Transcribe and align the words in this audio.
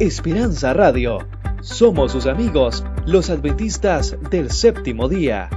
Esperanza 0.00 0.72
Radio. 0.72 1.18
Somos 1.60 2.12
sus 2.12 2.26
amigos, 2.26 2.84
los 3.06 3.30
adventistas 3.30 4.16
del 4.30 4.50
séptimo 4.50 5.08
día. 5.08 5.48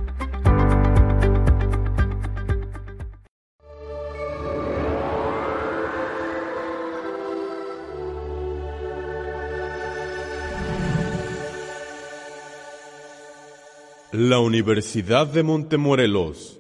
La 14.11 14.39
Universidad 14.39 15.27
de 15.27 15.43
Montemorelos 15.43 16.57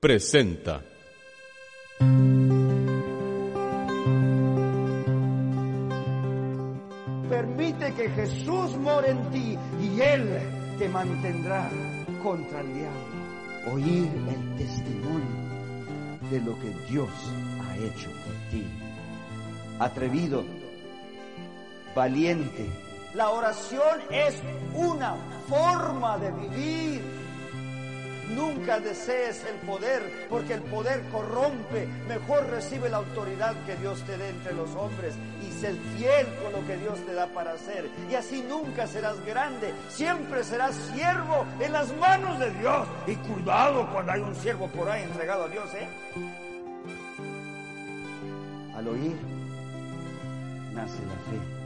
presenta 0.00 0.82
En 8.88 9.30
ti 9.30 9.58
y 9.82 10.00
Él 10.00 10.26
te 10.78 10.88
mantendrá 10.88 11.68
contra 12.22 12.62
el 12.62 12.74
diablo. 12.74 13.74
Oír 13.74 14.08
el 14.28 14.56
testimonio 14.56 15.48
de 16.30 16.40
lo 16.40 16.58
que 16.58 16.70
Dios 16.90 17.10
ha 17.62 17.76
hecho 17.76 18.08
por 18.10 18.34
ti. 18.50 18.66
Atrevido, 19.78 20.42
valiente. 21.94 22.66
La 23.14 23.28
oración 23.28 24.00
es 24.10 24.42
una 24.74 25.16
forma 25.48 26.16
de 26.16 26.30
vivir. 26.32 27.17
Nunca 28.34 28.78
desees 28.80 29.44
el 29.44 29.56
poder, 29.66 30.26
porque 30.28 30.54
el 30.54 30.62
poder 30.62 31.02
corrompe. 31.10 31.86
Mejor 32.08 32.46
recibe 32.50 32.88
la 32.88 32.98
autoridad 32.98 33.54
que 33.64 33.76
Dios 33.76 34.02
te 34.02 34.16
dé 34.16 34.28
entre 34.30 34.54
los 34.54 34.70
hombres 34.74 35.14
y 35.42 35.50
sé 35.52 35.74
fiel 35.96 36.26
con 36.42 36.52
lo 36.52 36.66
que 36.66 36.76
Dios 36.76 36.98
te 37.06 37.14
da 37.14 37.26
para 37.28 37.52
hacer. 37.52 37.88
Y 38.10 38.14
así 38.14 38.44
nunca 38.48 38.86
serás 38.86 39.24
grande, 39.24 39.72
siempre 39.88 40.44
serás 40.44 40.74
siervo 40.92 41.46
en 41.60 41.72
las 41.72 41.94
manos 41.96 42.38
de 42.38 42.50
Dios. 42.52 42.86
Y 43.06 43.14
cuidado 43.16 43.88
cuando 43.92 44.12
hay 44.12 44.20
un 44.20 44.34
siervo 44.34 44.68
por 44.68 44.88
ahí 44.88 45.02
entregado 45.02 45.44
a 45.44 45.48
Dios, 45.48 45.68
¿eh? 45.74 45.88
Al 48.76 48.88
oír, 48.88 49.16
nace 50.72 50.98
la 51.06 51.30
fe. 51.30 51.58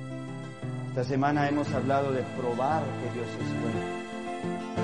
Esta 0.89 1.05
semana 1.05 1.49
hemos 1.49 1.71
hablado 1.73 2.13
de 2.13 2.23
probar 2.39 2.83
que 2.83 3.13
Dios 3.15 3.27
es 3.27 3.63
bueno. 3.63 4.82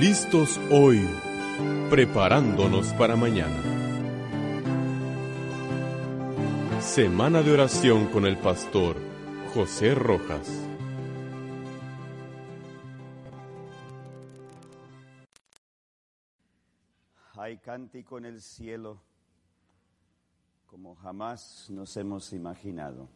Listos 0.00 0.58
hoy, 0.70 1.06
preparándonos 1.90 2.94
para 2.94 3.16
mañana. 3.16 3.60
Semana 6.80 7.42
de 7.42 7.52
oración 7.52 8.06
con 8.06 8.24
el 8.24 8.38
pastor 8.38 8.96
José 9.52 9.94
Rojas. 9.94 10.48
Hay 17.34 17.58
cántico 17.58 18.16
en 18.16 18.24
el 18.24 18.40
cielo 18.40 19.02
como 20.66 20.94
jamás 20.94 21.66
nos 21.68 21.94
hemos 21.98 22.32
imaginado, 22.32 23.06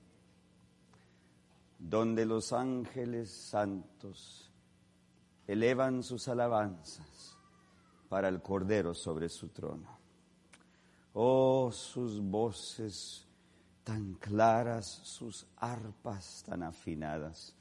donde 1.79 2.27
los 2.27 2.53
ángeles 2.53 3.31
santos 3.31 4.44
elevan 5.47 6.03
sus 6.03 6.29
alabanzas 6.29 7.37
para 8.09 8.29
el 8.29 8.41
Cordero 8.41 8.95
sobre 8.95 9.29
su 9.29 9.49
trono. 9.49 9.99
Oh, 11.15 11.71
sus 11.73 12.21
voces 12.21 13.27
tan 13.85 14.15
claras, 14.15 14.87
sus 14.87 15.47
arpas 15.57 16.43
tan 16.47 16.63
afinadas. 16.63 17.55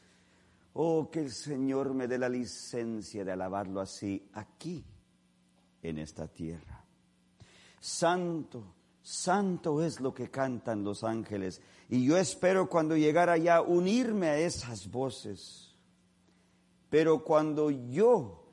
Oh, 0.73 1.09
que 1.11 1.19
el 1.19 1.31
Señor 1.31 1.93
me 1.93 2.07
dé 2.07 2.17
la 2.17 2.29
licencia 2.29 3.23
de 3.23 3.31
alabarlo 3.31 3.79
así 3.79 4.27
aquí, 4.33 4.83
en 5.83 5.99
esta 5.99 6.27
tierra. 6.27 6.83
Santo, 7.79 8.73
santo 9.01 9.83
es 9.83 9.99
lo 9.99 10.13
que 10.13 10.31
cantan 10.31 10.83
los 10.83 11.03
ángeles. 11.03 11.61
Y 11.89 12.05
yo 12.05 12.17
espero 12.17 12.69
cuando 12.69 12.95
llegara 12.95 13.33
allá 13.33 13.61
unirme 13.61 14.29
a 14.29 14.37
esas 14.39 14.89
voces 14.89 15.62
pero 16.93 17.23
cuando 17.23 17.71
yo 17.71 18.43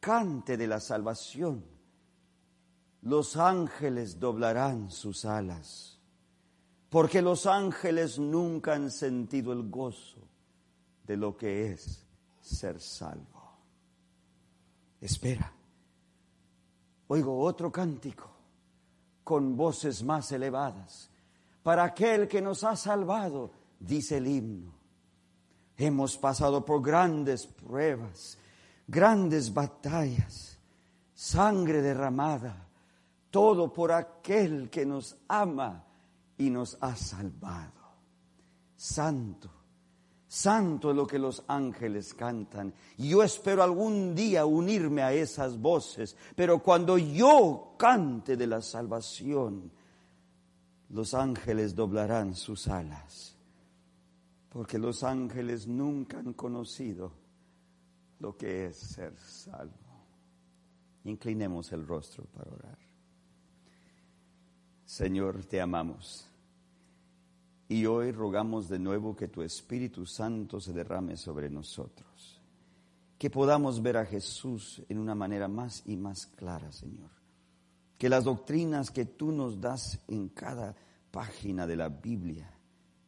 cante 0.00 0.56
de 0.56 0.66
la 0.66 0.80
salvación, 0.80 1.62
los 3.02 3.36
ángeles 3.36 4.18
doblarán 4.18 4.90
sus 4.90 5.26
alas, 5.26 5.98
porque 6.88 7.20
los 7.20 7.44
ángeles 7.44 8.18
nunca 8.18 8.72
han 8.72 8.90
sentido 8.90 9.52
el 9.52 9.68
gozo 9.68 10.16
de 11.06 11.18
lo 11.18 11.36
que 11.36 11.72
es 11.72 12.06
ser 12.40 12.80
salvo. 12.80 13.58
Espera, 14.98 15.52
oigo 17.08 17.38
otro 17.38 17.70
cántico 17.70 18.30
con 19.22 19.54
voces 19.58 20.02
más 20.02 20.32
elevadas. 20.32 21.10
Para 21.62 21.84
aquel 21.84 22.26
que 22.26 22.40
nos 22.40 22.64
ha 22.64 22.76
salvado, 22.76 23.50
dice 23.78 24.16
el 24.16 24.26
himno 24.26 24.79
Hemos 25.82 26.18
pasado 26.18 26.62
por 26.62 26.82
grandes 26.82 27.46
pruebas, 27.46 28.36
grandes 28.86 29.54
batallas, 29.54 30.58
sangre 31.14 31.80
derramada, 31.80 32.68
todo 33.30 33.72
por 33.72 33.90
aquel 33.90 34.68
que 34.68 34.84
nos 34.84 35.16
ama 35.26 35.82
y 36.36 36.50
nos 36.50 36.76
ha 36.82 36.94
salvado. 36.94 37.80
Santo, 38.76 39.48
santo 40.28 40.90
es 40.90 40.96
lo 40.96 41.06
que 41.06 41.18
los 41.18 41.42
ángeles 41.48 42.12
cantan. 42.12 42.74
Yo 42.98 43.22
espero 43.22 43.62
algún 43.62 44.14
día 44.14 44.44
unirme 44.44 45.00
a 45.00 45.14
esas 45.14 45.58
voces, 45.58 46.14
pero 46.36 46.62
cuando 46.62 46.98
yo 46.98 47.76
cante 47.78 48.36
de 48.36 48.46
la 48.46 48.60
salvación, 48.60 49.72
los 50.90 51.14
ángeles 51.14 51.74
doblarán 51.74 52.34
sus 52.34 52.68
alas 52.68 53.39
porque 54.50 54.78
los 54.78 55.04
ángeles 55.04 55.66
nunca 55.66 56.18
han 56.18 56.32
conocido 56.34 57.12
lo 58.18 58.36
que 58.36 58.66
es 58.66 58.76
ser 58.76 59.16
salvo. 59.16 59.72
Inclinemos 61.04 61.72
el 61.72 61.86
rostro 61.86 62.24
para 62.24 62.50
orar. 62.50 62.78
Señor, 64.84 65.44
te 65.44 65.60
amamos. 65.60 66.26
Y 67.68 67.86
hoy 67.86 68.10
rogamos 68.10 68.68
de 68.68 68.80
nuevo 68.80 69.14
que 69.14 69.28
tu 69.28 69.40
Espíritu 69.42 70.04
Santo 70.04 70.60
se 70.60 70.72
derrame 70.72 71.16
sobre 71.16 71.48
nosotros. 71.48 72.40
Que 73.16 73.30
podamos 73.30 73.80
ver 73.80 73.98
a 73.98 74.04
Jesús 74.04 74.82
en 74.88 74.98
una 74.98 75.14
manera 75.14 75.46
más 75.46 75.84
y 75.86 75.96
más 75.96 76.26
clara, 76.26 76.72
Señor. 76.72 77.10
Que 77.96 78.08
las 78.08 78.24
doctrinas 78.24 78.90
que 78.90 79.04
tú 79.04 79.30
nos 79.30 79.60
das 79.60 80.00
en 80.08 80.28
cada 80.30 80.74
página 81.12 81.68
de 81.68 81.76
la 81.76 81.88
Biblia 81.88 82.59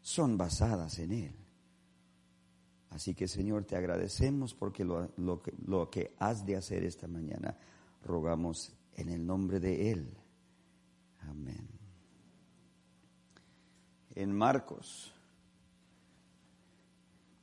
son 0.03 0.37
basadas 0.37 0.99
en 0.99 1.13
Él. 1.13 1.35
Así 2.91 3.15
que 3.15 3.27
Señor, 3.27 3.65
te 3.65 3.77
agradecemos 3.77 4.53
porque 4.53 4.85
lo, 4.85 5.09
que, 5.43 5.55
lo 5.67 5.89
que 5.89 6.15
has 6.19 6.45
de 6.45 6.57
hacer 6.57 6.85
esta 6.85 7.09
mañana, 7.09 7.57
rogamos 8.05 8.73
en 8.97 9.09
el 9.09 9.25
nombre 9.25 9.61
de 9.61 9.93
Él. 9.93 10.15
Amén. 11.21 11.67
En 14.15 14.37
Marcos, 14.37 15.15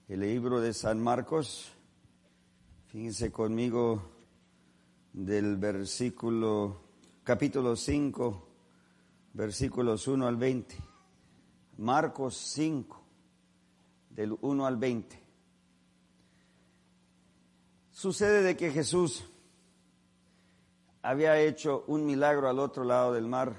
el 0.07 0.19
libro 0.19 0.61
de 0.61 0.73
San 0.73 1.01
Marcos, 1.01 1.71
fíjense 2.87 3.31
conmigo 3.31 4.03
del 5.13 5.57
versículo, 5.57 6.81
capítulo 7.23 7.75
5, 7.75 8.47
versículos 9.33 10.07
1 10.07 10.27
al 10.27 10.37
20. 10.37 10.88
Marcos 11.79 12.35
5, 12.35 13.01
del 14.09 14.37
1 14.41 14.65
al 14.65 14.75
20. 14.75 15.17
Sucede 17.89 18.43
de 18.43 18.57
que 18.57 18.69
Jesús 18.69 19.23
había 21.01 21.39
hecho 21.39 21.85
un 21.87 22.05
milagro 22.05 22.49
al 22.49 22.59
otro 22.59 22.83
lado 22.83 23.13
del 23.13 23.27
mar. 23.27 23.55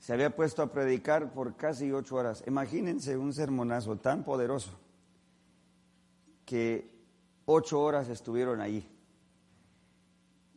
Se 0.00 0.12
había 0.12 0.34
puesto 0.34 0.62
a 0.62 0.72
predicar 0.72 1.32
por 1.32 1.56
casi 1.56 1.92
ocho 1.92 2.16
horas. 2.16 2.42
Imagínense 2.48 3.16
un 3.16 3.32
sermonazo 3.32 3.96
tan 3.98 4.24
poderoso 4.24 4.72
que 6.44 6.90
ocho 7.44 7.80
horas 7.80 8.08
estuvieron 8.08 8.60
ahí. 8.60 8.88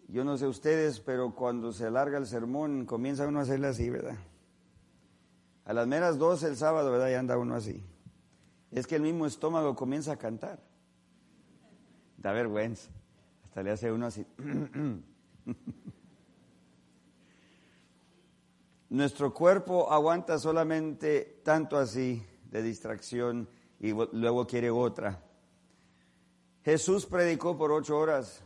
Yo 0.08 0.24
no 0.24 0.38
sé 0.40 0.48
ustedes, 0.48 1.00
pero 1.00 1.36
cuando 1.36 1.72
se 1.72 1.86
alarga 1.86 2.18
el 2.18 2.26
sermón 2.26 2.88
comienza 2.88 3.28
uno 3.28 3.40
a 3.40 3.44
hacerle 3.44 3.68
así, 3.68 3.92
¿verdad? 3.92 4.18
A 5.66 5.74
las 5.74 5.88
meras 5.88 6.18
dos 6.18 6.44
el 6.44 6.56
sábado, 6.56 6.92
¿verdad? 6.92 7.10
Ya 7.10 7.20
anda 7.20 7.38
uno 7.38 7.56
así. 7.56 7.84
Es 8.72 8.88
que 8.88 8.96
el 8.96 9.02
mismo 9.02 9.26
estómago 9.26 9.76
comienza 9.76 10.14
a 10.14 10.18
cantar. 10.18 10.60
Da 12.18 12.32
vergüenza. 12.32 12.92
Hasta 13.44 13.64
le 13.64 13.72
hace 13.72 13.92
uno 13.92 14.06
así. 14.06 14.26
Nuestro 18.90 19.34
cuerpo 19.34 19.92
aguanta 19.92 20.38
solamente 20.38 21.42
tanto 21.44 21.78
así 21.78 22.24
de 22.52 22.62
distracción 22.62 23.50
y 23.80 23.92
luego 23.92 24.46
quiere 24.46 24.70
otra. 24.70 25.22
Jesús 26.64 27.06
predicó 27.06 27.58
por 27.58 27.72
ocho 27.72 27.98
horas 27.98 28.44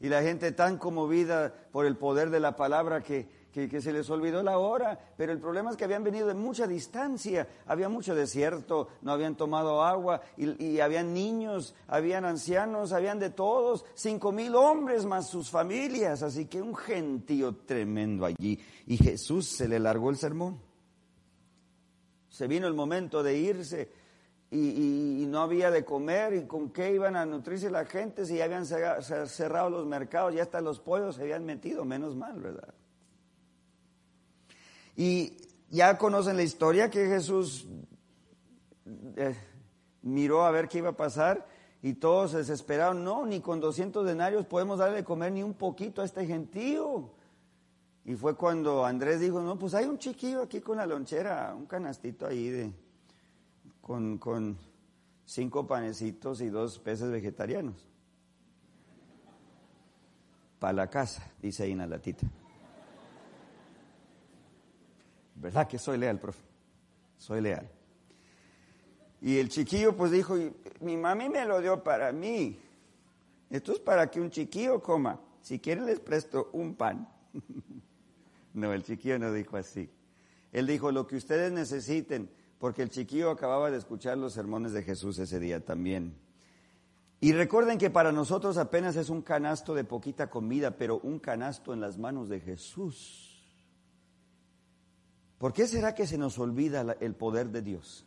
y 0.00 0.08
la 0.08 0.22
gente 0.22 0.52
tan 0.52 0.78
conmovida 0.78 1.54
por 1.70 1.86
el 1.86 1.96
poder 1.96 2.30
de 2.30 2.40
la 2.40 2.56
palabra 2.56 3.02
que 3.02 3.41
que, 3.52 3.82
se 3.82 3.92
les 3.92 4.08
olvidó 4.08 4.42
la 4.42 4.56
hora, 4.58 4.98
pero 5.16 5.30
el 5.30 5.38
problema 5.38 5.70
es 5.70 5.76
que 5.76 5.84
habían 5.84 6.02
venido 6.02 6.26
de 6.26 6.32
mucha 6.32 6.66
distancia, 6.66 7.46
había 7.66 7.90
mucho 7.90 8.14
desierto, 8.14 8.88
no 9.02 9.12
habían 9.12 9.36
tomado 9.36 9.82
agua 9.82 10.22
y, 10.38 10.80
habían 10.80 11.12
niños, 11.12 11.74
habían 11.86 12.24
ancianos, 12.24 12.92
habían 12.92 13.18
de 13.18 13.28
todos, 13.28 13.84
cinco 13.94 14.32
mil 14.32 14.54
hombres 14.54 15.04
más 15.04 15.28
sus 15.28 15.50
familias, 15.50 16.22
así 16.22 16.46
que 16.46 16.62
un 16.62 16.74
gentío 16.74 17.56
tremendo 17.66 18.24
allí 18.24 18.58
y 18.86 18.96
Jesús 18.96 19.48
se 19.48 19.68
le 19.68 19.78
largó 19.78 20.08
el 20.08 20.16
sermón. 20.16 20.58
Se 22.30 22.46
vino 22.46 22.66
el 22.66 22.74
momento 22.74 23.22
de 23.22 23.36
irse. 23.36 24.02
Y, 24.50 25.22
y, 25.22 25.26
no 25.26 25.40
había 25.40 25.70
de 25.70 25.82
comer 25.82 26.34
y 26.34 26.46
con 26.46 26.72
qué 26.72 26.92
iban 26.92 27.16
a 27.16 27.24
nutrirse 27.24 27.70
la 27.70 27.86
gente 27.86 28.26
si 28.26 28.36
ya 28.36 28.44
habían 28.44 28.66
cerrado 28.66 29.70
los 29.70 29.86
mercados, 29.86 30.34
ya 30.34 30.42
hasta 30.42 30.60
los 30.60 30.78
pollos 30.78 31.16
se 31.16 31.22
habían 31.22 31.46
metido, 31.46 31.86
menos 31.86 32.14
mal, 32.14 32.38
¿verdad? 32.38 32.74
Y 34.96 35.36
ya 35.70 35.96
conocen 35.96 36.36
la 36.36 36.42
historia 36.42 36.90
que 36.90 37.06
Jesús 37.06 37.66
eh, 39.16 39.36
miró 40.02 40.44
a 40.44 40.50
ver 40.50 40.68
qué 40.68 40.78
iba 40.78 40.90
a 40.90 40.96
pasar 40.96 41.46
y 41.82 41.94
todos 41.94 42.32
se 42.32 42.38
desesperaron. 42.38 43.02
No, 43.02 43.26
ni 43.26 43.40
con 43.40 43.60
200 43.60 44.06
denarios 44.06 44.46
podemos 44.46 44.78
darle 44.78 44.96
de 44.96 45.04
comer 45.04 45.32
ni 45.32 45.42
un 45.42 45.54
poquito 45.54 46.02
a 46.02 46.04
este 46.04 46.26
gentío. 46.26 47.10
Y 48.04 48.14
fue 48.16 48.36
cuando 48.36 48.84
Andrés 48.84 49.20
dijo, 49.20 49.40
no, 49.40 49.58
pues 49.58 49.74
hay 49.74 49.86
un 49.86 49.98
chiquillo 49.98 50.42
aquí 50.42 50.60
con 50.60 50.76
la 50.76 50.86
lonchera, 50.86 51.54
un 51.56 51.66
canastito 51.66 52.26
ahí 52.26 52.50
de, 52.50 52.72
con, 53.80 54.18
con 54.18 54.58
cinco 55.24 55.66
panecitos 55.66 56.40
y 56.40 56.48
dos 56.48 56.78
peces 56.80 57.10
vegetarianos. 57.10 57.86
Para 60.58 60.72
la 60.72 60.90
casa, 60.90 61.30
dice 61.40 61.64
ahí 61.64 61.74
latita. 61.74 62.26
¿Verdad 65.42 65.66
que 65.66 65.76
soy 65.76 65.98
leal, 65.98 66.20
profe? 66.20 66.40
Soy 67.18 67.40
leal. 67.40 67.68
Y 69.20 69.38
el 69.38 69.48
chiquillo 69.48 69.96
pues 69.96 70.12
dijo, 70.12 70.36
mi 70.80 70.96
mami 70.96 71.28
me 71.28 71.44
lo 71.44 71.60
dio 71.60 71.82
para 71.82 72.12
mí. 72.12 72.60
Esto 73.50 73.72
es 73.72 73.80
para 73.80 74.08
que 74.08 74.20
un 74.20 74.30
chiquillo 74.30 74.80
coma. 74.80 75.20
Si 75.40 75.58
quieren 75.58 75.86
les 75.86 75.98
presto 75.98 76.48
un 76.52 76.76
pan. 76.76 77.08
no, 78.54 78.72
el 78.72 78.84
chiquillo 78.84 79.18
no 79.18 79.32
dijo 79.32 79.56
así. 79.56 79.90
Él 80.52 80.68
dijo 80.68 80.92
lo 80.92 81.08
que 81.08 81.16
ustedes 81.16 81.50
necesiten, 81.50 82.30
porque 82.60 82.82
el 82.82 82.90
chiquillo 82.90 83.30
acababa 83.30 83.68
de 83.72 83.78
escuchar 83.78 84.18
los 84.18 84.34
sermones 84.34 84.72
de 84.72 84.84
Jesús 84.84 85.18
ese 85.18 85.40
día 85.40 85.64
también. 85.64 86.14
Y 87.20 87.32
recuerden 87.32 87.78
que 87.78 87.90
para 87.90 88.12
nosotros 88.12 88.58
apenas 88.58 88.94
es 88.94 89.10
un 89.10 89.22
canasto 89.22 89.74
de 89.74 89.82
poquita 89.82 90.30
comida, 90.30 90.76
pero 90.76 91.00
un 91.00 91.18
canasto 91.18 91.72
en 91.72 91.80
las 91.80 91.98
manos 91.98 92.28
de 92.28 92.38
Jesús 92.38 93.31
¿Por 95.42 95.52
qué 95.52 95.66
será 95.66 95.92
que 95.92 96.06
se 96.06 96.16
nos 96.16 96.38
olvida 96.38 96.96
el 97.00 97.16
poder 97.16 97.48
de 97.48 97.62
Dios? 97.62 98.06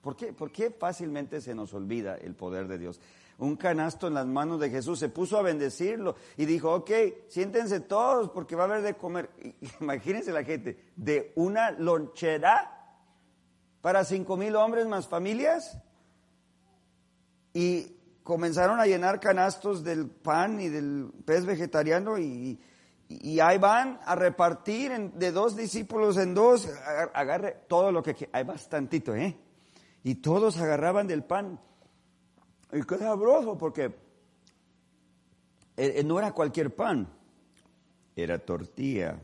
¿Por 0.00 0.16
qué, 0.16 0.32
¿Por 0.32 0.50
qué 0.50 0.70
fácilmente 0.70 1.42
se 1.42 1.54
nos 1.54 1.74
olvida 1.74 2.16
el 2.16 2.34
poder 2.34 2.66
de 2.66 2.78
Dios? 2.78 2.98
Un 3.36 3.56
canasto 3.56 4.06
en 4.06 4.14
las 4.14 4.26
manos 4.26 4.58
de 4.58 4.70
Jesús, 4.70 4.98
se 4.98 5.10
puso 5.10 5.36
a 5.36 5.42
bendecirlo 5.42 6.16
y 6.38 6.46
dijo, 6.46 6.72
ok, 6.72 6.90
siéntense 7.28 7.80
todos 7.80 8.30
porque 8.30 8.56
va 8.56 8.62
a 8.62 8.66
haber 8.68 8.80
de 8.80 8.94
comer. 8.94 9.28
Imagínense 9.82 10.32
la 10.32 10.44
gente, 10.44 10.92
de 10.96 11.34
una 11.36 11.72
lonchera 11.72 12.96
para 13.82 14.02
cinco 14.02 14.38
mil 14.38 14.56
hombres 14.56 14.86
más 14.86 15.06
familias. 15.06 15.78
Y 17.52 17.98
comenzaron 18.22 18.80
a 18.80 18.86
llenar 18.86 19.20
canastos 19.20 19.84
del 19.84 20.08
pan 20.08 20.58
y 20.58 20.70
del 20.70 21.10
pez 21.26 21.44
vegetariano 21.44 22.18
y, 22.18 22.58
y 23.08 23.40
ahí 23.40 23.56
van 23.56 23.98
a 24.04 24.14
repartir 24.14 25.12
de 25.12 25.32
dos 25.32 25.56
discípulos 25.56 26.18
en 26.18 26.34
dos, 26.34 26.68
agarre 27.14 27.64
todo 27.66 27.90
lo 27.90 28.02
que 28.02 28.28
hay 28.32 28.44
bastantito, 28.44 29.14
¿eh? 29.14 29.34
Y 30.04 30.16
todos 30.16 30.58
agarraban 30.58 31.06
del 31.06 31.24
pan. 31.24 31.58
Y 32.70 32.82
qué 32.82 32.98
sabroso, 32.98 33.56
porque 33.56 33.84
eh, 35.76 35.94
eh, 35.96 36.04
no 36.04 36.18
era 36.18 36.32
cualquier 36.32 36.74
pan, 36.74 37.08
era 38.14 38.38
tortilla. 38.38 39.18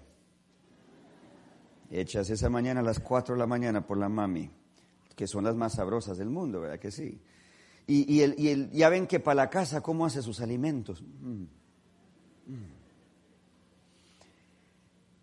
Hechas 1.91 2.31
esa 2.31 2.49
mañana 2.49 2.81
a 2.81 2.83
las 2.85 3.01
cuatro 3.01 3.35
de 3.35 3.39
la 3.39 3.47
mañana 3.47 3.87
por 3.87 3.99
la 3.99 4.09
mami, 4.09 4.51
que 5.15 5.27
son 5.27 5.45
las 5.45 5.55
más 5.55 5.75
sabrosas 5.75 6.17
del 6.17 6.31
mundo, 6.31 6.63
¿verdad 6.63 6.79
que 6.79 6.91
sí? 6.91 7.21
Y, 7.87 8.23
el, 8.23 8.35
y 8.39 8.49
el, 8.49 8.71
ya 8.71 8.89
ven 8.89 9.07
que 9.07 9.21
para 9.21 9.35
la 9.35 9.51
casa, 9.51 9.83
¿cómo 9.83 10.07
hace 10.07 10.23
sus 10.23 10.41
alimentos? 10.41 11.03
Mm. 11.03 11.43
Mm. 12.47 12.74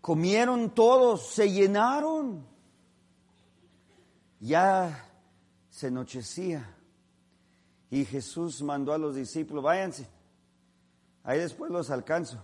Comieron 0.02 0.74
todos, 0.74 1.28
se 1.28 1.50
llenaron. 1.50 2.44
Ya 4.40 5.08
se 5.70 5.86
anochecía. 5.86 6.76
Y 7.88 8.04
Jesús 8.04 8.62
mandó 8.62 8.92
a 8.92 8.98
los 8.98 9.14
discípulos, 9.14 9.62
váyanse, 9.62 10.08
ahí 11.22 11.38
después 11.38 11.70
los 11.70 11.90
alcanzo. 11.90 12.42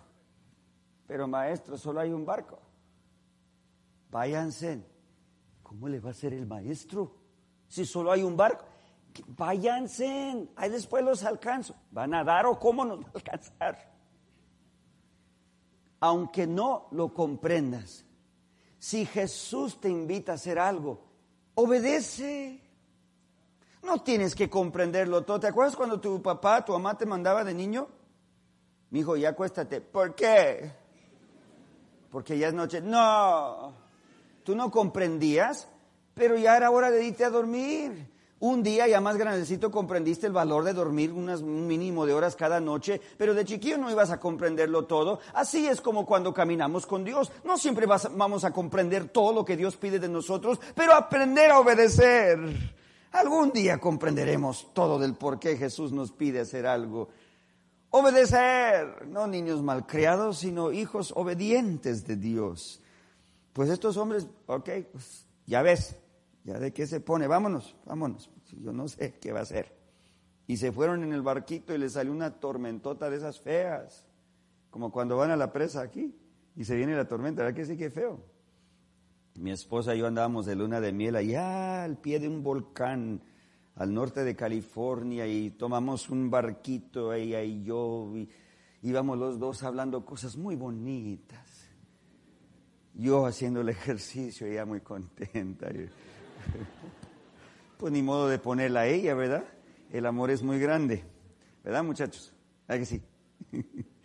Pero 1.06 1.26
maestro, 1.26 1.76
solo 1.76 2.00
hay 2.00 2.12
un 2.12 2.25
barco. 2.25 2.60
Váyanse. 4.11 4.87
¿Cómo 5.62 5.88
le 5.88 5.99
va 5.99 6.11
a 6.11 6.14
ser 6.14 6.34
el 6.34 6.46
maestro? 6.46 7.12
Si 7.66 7.84
solo 7.84 8.12
hay 8.12 8.22
un 8.22 8.37
barco. 8.37 8.66
Váyanse, 9.26 10.49
ahí 10.54 10.70
después 10.70 11.04
los 11.04 11.25
alcanzo. 11.25 11.75
¿Van 11.90 12.14
a 12.14 12.22
dar 12.22 12.46
o 12.46 12.56
cómo 12.58 12.84
nos 12.84 13.00
va 13.00 13.08
a 13.08 13.12
alcanzar? 13.16 13.97
Aunque 16.00 16.46
no 16.46 16.88
lo 16.92 17.12
comprendas. 17.12 18.04
Si 18.78 19.04
Jesús 19.06 19.80
te 19.80 19.88
invita 19.88 20.32
a 20.32 20.34
hacer 20.36 20.58
algo, 20.58 21.02
obedece. 21.54 22.62
No 23.82 24.02
tienes 24.02 24.34
que 24.34 24.48
comprenderlo 24.48 25.24
todo. 25.24 25.40
¿Te 25.40 25.48
acuerdas 25.48 25.76
cuando 25.76 26.00
tu 26.00 26.22
papá, 26.22 26.64
tu 26.64 26.72
mamá 26.72 26.96
te 26.96 27.06
mandaba 27.06 27.44
de 27.44 27.54
niño? 27.54 27.88
Mi 28.90 29.00
hijo, 29.00 29.16
ya 29.16 29.30
acuéstate. 29.30 29.80
¿Por 29.80 30.14
qué? 30.14 30.72
Porque 32.10 32.38
ya 32.38 32.49
es 32.49 32.54
noche. 32.54 32.80
No, 32.80 33.75
tú 34.44 34.54
no 34.54 34.70
comprendías, 34.70 35.68
pero 36.14 36.37
ya 36.37 36.56
era 36.56 36.70
hora 36.70 36.90
de 36.90 37.04
irte 37.04 37.25
a 37.25 37.30
dormir. 37.30 38.17
Un 38.40 38.62
día 38.62 38.87
ya 38.87 39.00
más 39.00 39.16
grandecito 39.16 39.71
comprendiste 39.73 40.28
el 40.28 40.33
valor 40.33 40.62
de 40.62 40.73
dormir 40.73 41.12
un 41.12 41.66
mínimo 41.66 42.07
de 42.07 42.14
horas 42.14 42.37
cada 42.37 42.61
noche, 42.61 43.00
pero 43.16 43.35
de 43.35 43.45
chiquillo 43.45 43.78
no 43.78 43.90
ibas 43.90 44.11
a 44.11 44.21
comprenderlo 44.21 44.85
todo. 44.85 45.18
Así 45.35 45.66
es 45.66 45.80
como 45.80 46.07
cuando 46.07 46.33
caminamos 46.33 46.87
con 46.87 47.02
Dios. 47.02 47.33
No 47.42 47.59
siempre 47.59 47.87
vamos 47.87 48.45
a 48.45 48.52
comprender 48.52 49.09
todo 49.09 49.33
lo 49.33 49.45
que 49.45 49.57
Dios 49.57 49.76
pide 49.76 49.99
de 49.99 50.09
nosotros, 50.09 50.61
pero 50.76 50.95
aprender 50.95 51.50
a 51.50 51.59
obedecer. 51.59 52.38
Algún 53.11 53.50
día 53.50 53.78
comprenderemos 53.78 54.68
todo 54.73 55.00
del 55.00 55.14
por 55.14 55.40
qué 55.40 55.57
Jesús 55.57 55.90
nos 55.90 56.12
pide 56.12 56.40
hacer 56.40 56.66
algo. 56.66 57.09
Obedecer, 57.90 59.09
no 59.09 59.26
niños 59.26 59.62
malcriados, 59.62 60.38
sino 60.38 60.71
hijos 60.71 61.12
obedientes 61.16 62.07
de 62.07 62.16
Dios. 62.16 62.83
Pues 63.52 63.71
estos 63.71 63.97
hombres, 63.97 64.28
ok, 64.47 64.71
pues 64.92 65.26
ya 65.47 65.62
ves, 65.62 65.97
¿Ya 66.45 66.59
de 66.59 66.73
qué 66.73 66.87
se 66.87 67.00
pone? 67.00 67.26
Vámonos, 67.26 67.76
vámonos. 67.85 68.30
Yo 68.61 68.73
no 68.73 68.88
sé 68.88 69.18
qué 69.21 69.33
va 69.33 69.40
a 69.40 69.42
hacer. 69.42 69.76
Y 70.47 70.57
se 70.57 70.73
fueron 70.73 71.04
en 71.04 71.12
el 71.12 71.23
barquito 71.23 71.75
y 71.75 71.78
le 71.78 71.90
salió 71.90 72.12
una 72.12 72.40
tormentota 72.40 73.11
de 73.11 73.16
esas 73.16 73.40
feas. 73.40 74.07
Como 74.71 74.90
cuando 74.90 75.16
van 75.16 75.30
a 75.30 75.37
la 75.37 75.52
presa 75.52 75.83
aquí 75.83 76.14
y 76.57 76.64
se 76.64 76.75
viene 76.75 76.97
la 76.97 77.07
tormenta. 77.07 77.42
¿Verdad 77.42 77.57
que 77.57 77.66
sí 77.66 77.76
que 77.76 77.90
feo? 77.90 78.25
Mi 79.35 79.50
esposa 79.50 79.95
y 79.95 79.99
yo 79.99 80.07
andábamos 80.07 80.47
de 80.47 80.57
luna 80.57 80.80
de 80.80 80.92
miel 80.92 81.16
allá 81.16 81.85
al 81.85 81.99
pie 81.99 82.18
de 82.18 82.28
un 82.28 82.42
volcán 82.42 83.23
al 83.76 83.95
norte 83.95 84.25
de 84.25 84.35
California 84.35 85.26
y 85.26 85.50
tomamos 85.50 86.11
un 86.11 86.30
barquito 86.30 87.12
ella 87.12 87.42
y 87.42 87.62
yo 87.62 88.11
y 88.16 88.28
íbamos 88.83 89.16
los 89.16 89.38
dos 89.38 89.62
hablando 89.62 90.04
cosas 90.04 90.37
muy 90.37 90.57
bonitas. 90.57 91.71
Yo 92.95 93.26
haciendo 93.26 93.61
el 93.61 93.68
ejercicio, 93.68 94.47
ella 94.47 94.66
muy 94.66 94.80
contenta. 94.80 95.68
Pues 97.78 97.93
ni 97.93 98.02
modo 98.02 98.28
de 98.28 98.38
ponerla 98.38 98.81
a 98.81 98.87
ella, 98.87 99.14
¿verdad? 99.14 99.45
El 99.93 100.07
amor 100.07 100.31
es 100.31 100.43
muy 100.43 100.59
grande, 100.59 101.05
¿verdad 101.62 101.85
muchachos? 101.85 102.35
¿Verdad 102.67 102.81
que 102.81 102.87
sí? 102.87 103.02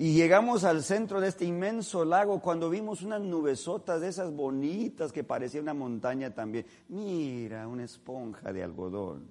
Y 0.00 0.14
llegamos 0.14 0.62
al 0.62 0.84
centro 0.84 1.20
de 1.20 1.26
este 1.26 1.44
inmenso 1.44 2.04
lago 2.04 2.40
cuando 2.40 2.70
vimos 2.70 3.02
unas 3.02 3.20
nubesotas 3.20 4.00
de 4.00 4.06
esas 4.06 4.32
bonitas 4.32 5.10
que 5.10 5.24
parecía 5.24 5.60
una 5.60 5.74
montaña 5.74 6.32
también. 6.32 6.66
Mira, 6.88 7.66
una 7.66 7.82
esponja 7.82 8.52
de 8.52 8.62
algodón. 8.62 9.26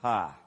¡Ja! 0.00 0.40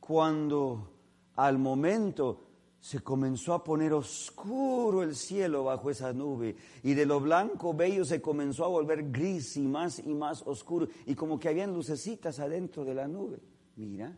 Cuando 0.00 0.92
al 1.36 1.58
momento 1.58 2.43
se 2.84 3.00
comenzó 3.00 3.54
a 3.54 3.64
poner 3.64 3.94
oscuro 3.94 5.02
el 5.02 5.16
cielo 5.16 5.64
bajo 5.64 5.88
esa 5.88 6.12
nube 6.12 6.54
y 6.82 6.92
de 6.92 7.06
lo 7.06 7.18
blanco 7.18 7.72
bello 7.72 8.04
se 8.04 8.20
comenzó 8.20 8.62
a 8.62 8.68
volver 8.68 9.10
gris 9.10 9.56
y 9.56 9.62
más 9.62 10.00
y 10.00 10.12
más 10.12 10.42
oscuro 10.42 10.88
y 11.06 11.14
como 11.14 11.40
que 11.40 11.48
habían 11.48 11.72
lucecitas 11.72 12.40
adentro 12.40 12.84
de 12.84 12.92
la 12.92 13.08
nube. 13.08 13.38
Mira, 13.76 14.14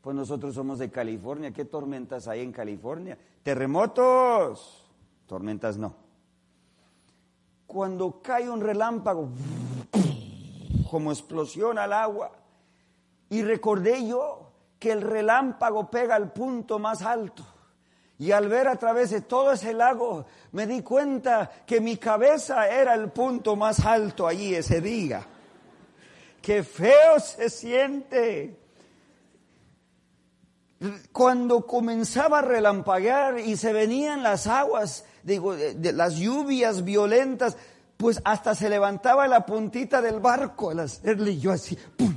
pues 0.00 0.14
nosotros 0.14 0.54
somos 0.54 0.78
de 0.78 0.88
California, 0.88 1.50
¿qué 1.50 1.64
tormentas 1.64 2.28
hay 2.28 2.42
en 2.42 2.52
California? 2.52 3.18
Terremotos, 3.42 4.88
tormentas 5.26 5.76
no. 5.76 5.96
Cuando 7.66 8.22
cae 8.22 8.48
un 8.48 8.60
relámpago, 8.60 9.30
como 10.88 11.10
explosión 11.10 11.76
al 11.76 11.92
agua, 11.92 12.30
y 13.28 13.42
recordé 13.42 14.06
yo 14.06 14.37
que 14.78 14.92
el 14.92 15.02
relámpago 15.02 15.90
pega 15.90 16.14
al 16.14 16.32
punto 16.32 16.78
más 16.78 17.02
alto. 17.02 17.44
Y 18.18 18.32
al 18.32 18.48
ver 18.48 18.66
a 18.66 18.76
través 18.76 19.10
de 19.10 19.20
todo 19.20 19.52
ese 19.52 19.72
lago, 19.72 20.26
me 20.52 20.66
di 20.66 20.82
cuenta 20.82 21.50
que 21.64 21.80
mi 21.80 21.96
cabeza 21.96 22.68
era 22.68 22.94
el 22.94 23.10
punto 23.10 23.54
más 23.54 23.84
alto 23.86 24.26
allí 24.26 24.54
ese 24.54 24.80
día. 24.80 25.24
Qué 26.42 26.64
feo 26.64 27.20
se 27.20 27.48
siente. 27.48 28.58
Cuando 31.12 31.64
comenzaba 31.66 32.40
a 32.40 32.42
relampaguear 32.42 33.38
y 33.38 33.56
se 33.56 33.72
venían 33.72 34.22
las 34.22 34.46
aguas, 34.46 35.04
digo, 35.22 35.54
de, 35.54 35.92
las 35.92 36.16
lluvias 36.16 36.84
violentas, 36.84 37.56
pues 37.96 38.20
hasta 38.24 38.54
se 38.54 38.68
levantaba 38.68 39.28
la 39.28 39.44
puntita 39.46 40.00
del 40.00 40.20
barco 40.20 40.70
al 40.70 40.80
hacerle 40.80 41.38
yo 41.38 41.52
así, 41.52 41.76
¡pum! 41.96 42.14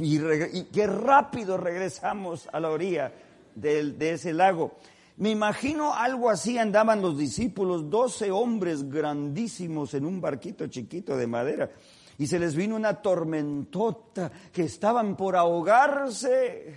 Y, 0.00 0.64
qué 0.72 0.86
rápido 0.86 1.56
regresamos 1.56 2.48
a 2.52 2.60
la 2.60 2.70
orilla 2.70 3.12
de, 3.54 3.94
ese 4.12 4.32
lago. 4.32 4.72
Me 5.16 5.30
imagino 5.30 5.94
algo 5.94 6.30
así 6.30 6.58
andaban 6.58 7.02
los 7.02 7.18
discípulos, 7.18 7.90
doce 7.90 8.30
hombres 8.30 8.88
grandísimos 8.88 9.92
en 9.94 10.06
un 10.06 10.20
barquito 10.20 10.66
chiquito 10.66 11.16
de 11.16 11.26
madera. 11.26 11.70
Y 12.16 12.26
se 12.26 12.38
les 12.38 12.54
vino 12.54 12.76
una 12.76 12.94
tormentota 12.94 14.30
que 14.52 14.64
estaban 14.64 15.16
por 15.16 15.36
ahogarse. 15.36 16.74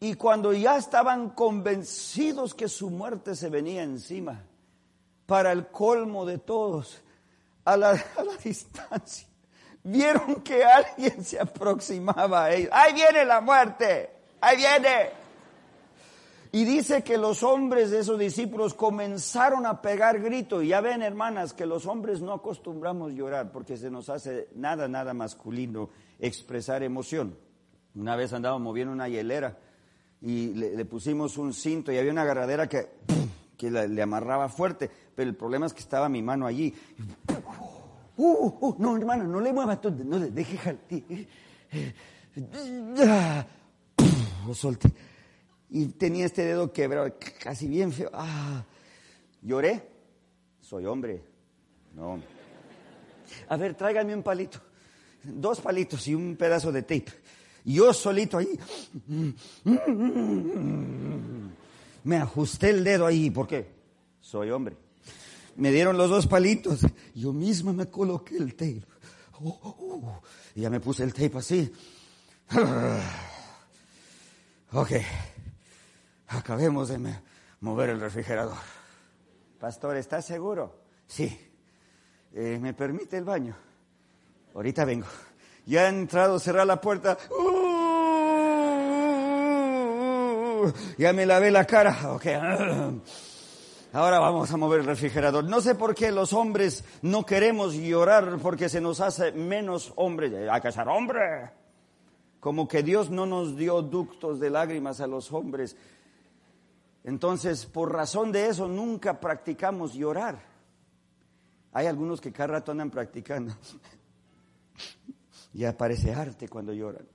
Y 0.00 0.14
cuando 0.14 0.52
ya 0.52 0.76
estaban 0.76 1.30
convencidos 1.30 2.54
que 2.54 2.68
su 2.68 2.90
muerte 2.90 3.34
se 3.34 3.48
venía 3.48 3.82
encima, 3.82 4.44
para 5.26 5.52
el 5.52 5.68
colmo 5.68 6.26
de 6.26 6.38
todos, 6.38 7.00
a 7.64 7.76
la 7.76 7.92
distancia, 8.44 9.28
vieron 9.84 10.42
que 10.42 10.64
alguien 10.64 11.24
se 11.24 11.40
aproximaba 11.40 12.44
a 12.44 12.54
ellos. 12.54 12.70
Ahí 12.72 12.94
viene 12.94 13.24
la 13.24 13.40
muerte, 13.40 14.10
ahí 14.40 14.56
viene. 14.56 15.22
Y 16.54 16.64
dice 16.64 17.02
que 17.02 17.16
los 17.16 17.42
hombres 17.42 17.90
de 17.90 18.00
esos 18.00 18.18
discípulos 18.18 18.74
comenzaron 18.74 19.64
a 19.64 19.80
pegar 19.80 20.20
gritos. 20.20 20.62
Y 20.62 20.68
ya 20.68 20.82
ven, 20.82 21.00
hermanas, 21.00 21.54
que 21.54 21.64
los 21.64 21.86
hombres 21.86 22.20
no 22.20 22.34
acostumbramos 22.34 23.12
llorar 23.14 23.50
porque 23.50 23.78
se 23.78 23.90
nos 23.90 24.10
hace 24.10 24.48
nada, 24.54 24.86
nada 24.86 25.14
masculino 25.14 25.88
expresar 26.18 26.82
emoción. 26.82 27.38
Una 27.94 28.16
vez 28.16 28.34
andábamos 28.34 28.64
moviendo 28.64 28.92
una 28.92 29.08
hielera 29.08 29.58
y 30.20 30.48
le, 30.48 30.84
pusimos 30.84 31.38
un 31.38 31.54
cinto 31.54 31.90
y 31.90 31.96
había 31.96 32.12
una 32.12 32.22
agarradera 32.22 32.68
que, 32.68 32.90
que 33.56 33.70
le 33.70 34.02
amarraba 34.02 34.50
fuerte, 34.50 34.90
pero 35.14 35.30
el 35.30 35.36
problema 35.36 35.64
es 35.64 35.72
que 35.72 35.80
estaba 35.80 36.10
mi 36.10 36.20
mano 36.20 36.46
allí. 36.46 36.74
Uh, 38.16 38.24
uh, 38.24 38.58
uh, 38.60 38.74
no, 38.78 38.96
hermana, 38.96 39.24
no 39.24 39.40
le 39.40 39.52
muevas, 39.52 39.78
no 40.04 40.18
le 40.18 40.30
deje 40.30 40.58
jalti. 40.58 41.26
Lo 44.46 44.54
solté. 44.54 44.92
Y 45.70 45.86
tenía 45.86 46.26
este 46.26 46.44
dedo 46.44 46.72
quebrado, 46.72 47.14
casi 47.42 47.66
bien 47.66 47.92
feo. 47.92 48.10
Ah, 48.12 48.64
lloré. 49.40 49.88
Soy 50.60 50.84
hombre. 50.84 51.22
No. 51.94 52.20
A 53.48 53.56
ver, 53.56 53.74
tráigame 53.74 54.14
un 54.14 54.22
palito. 54.22 54.60
Dos 55.24 55.60
palitos 55.60 56.06
y 56.08 56.14
un 56.14 56.36
pedazo 56.36 56.70
de 56.70 56.82
tape. 56.82 57.12
Yo 57.64 57.92
solito 57.94 58.38
ahí. 58.38 58.58
Me 62.04 62.16
ajusté 62.16 62.70
el 62.70 62.84
dedo 62.84 63.06
ahí. 63.06 63.30
¿Por 63.30 63.46
qué? 63.46 63.66
Soy 64.20 64.50
hombre 64.50 64.76
me 65.56 65.70
dieron 65.70 65.96
los 65.96 66.10
dos 66.10 66.26
palitos. 66.26 66.86
Yo 67.14 67.32
misma 67.32 67.72
me 67.72 67.86
coloqué 67.86 68.36
el 68.36 68.54
tape. 68.54 68.84
Oh, 69.44 69.58
oh, 69.62 69.76
oh. 69.78 70.22
Y 70.54 70.60
ya 70.62 70.70
me 70.70 70.80
puse 70.80 71.02
el 71.04 71.12
tape 71.12 71.38
así. 71.38 71.72
Ok. 74.74 74.90
Acabemos 76.28 76.88
de 76.88 76.98
mover 77.60 77.90
el 77.90 78.00
refrigerador. 78.00 78.56
Pastor, 79.60 79.98
¿estás 79.98 80.24
seguro? 80.24 80.74
Sí. 81.06 81.38
Eh, 82.34 82.58
¿Me 82.58 82.72
permite 82.72 83.18
el 83.18 83.24
baño? 83.24 83.54
Ahorita 84.54 84.86
vengo. 84.86 85.06
Ya 85.66 85.84
he 85.84 85.88
entrado, 85.88 86.38
cerrar 86.38 86.66
la 86.66 86.80
puerta. 86.80 87.18
Uh, 87.30 87.52
ya 90.96 91.12
me 91.12 91.26
lavé 91.26 91.50
la 91.50 91.66
cara. 91.66 92.12
Ok. 92.12 92.26
Ahora 93.94 94.18
vamos 94.18 94.50
a 94.50 94.56
mover 94.56 94.80
el 94.80 94.86
refrigerador. 94.86 95.44
No 95.44 95.60
sé 95.60 95.74
por 95.74 95.94
qué 95.94 96.10
los 96.10 96.32
hombres 96.32 96.82
no 97.02 97.26
queremos 97.26 97.74
llorar 97.74 98.38
porque 98.40 98.70
se 98.70 98.80
nos 98.80 99.00
hace 99.00 99.32
menos 99.32 99.92
hombres. 99.96 100.32
Hay 100.50 100.60
que 100.62 100.72
ser 100.72 100.88
hombre. 100.88 101.50
Como 102.40 102.66
que 102.66 102.82
Dios 102.82 103.10
no 103.10 103.26
nos 103.26 103.54
dio 103.54 103.82
ductos 103.82 104.40
de 104.40 104.48
lágrimas 104.48 105.02
a 105.02 105.06
los 105.06 105.30
hombres. 105.30 105.76
Entonces, 107.04 107.66
por 107.66 107.92
razón 107.92 108.32
de 108.32 108.46
eso, 108.46 108.66
nunca 108.66 109.20
practicamos 109.20 109.92
llorar. 109.92 110.38
Hay 111.74 111.86
algunos 111.86 112.20
que 112.20 112.32
cada 112.32 112.54
rato 112.54 112.72
andan 112.72 112.90
practicando. 112.90 113.54
Y 115.54 115.66
aparece 115.66 116.14
arte 116.14 116.48
cuando 116.48 116.72
lloran. 116.72 117.06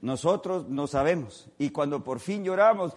Nosotros 0.00 0.66
no 0.66 0.86
sabemos. 0.86 1.46
Y 1.58 1.68
cuando 1.68 2.02
por 2.02 2.20
fin 2.20 2.42
lloramos. 2.42 2.94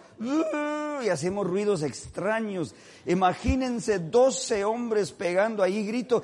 Y 1.02 1.08
hacemos 1.08 1.46
ruidos 1.46 1.82
extraños, 1.82 2.74
imagínense 3.04 3.98
12 3.98 4.64
hombres 4.64 5.12
pegando 5.12 5.62
ahí 5.62 5.86
grito. 5.86 6.22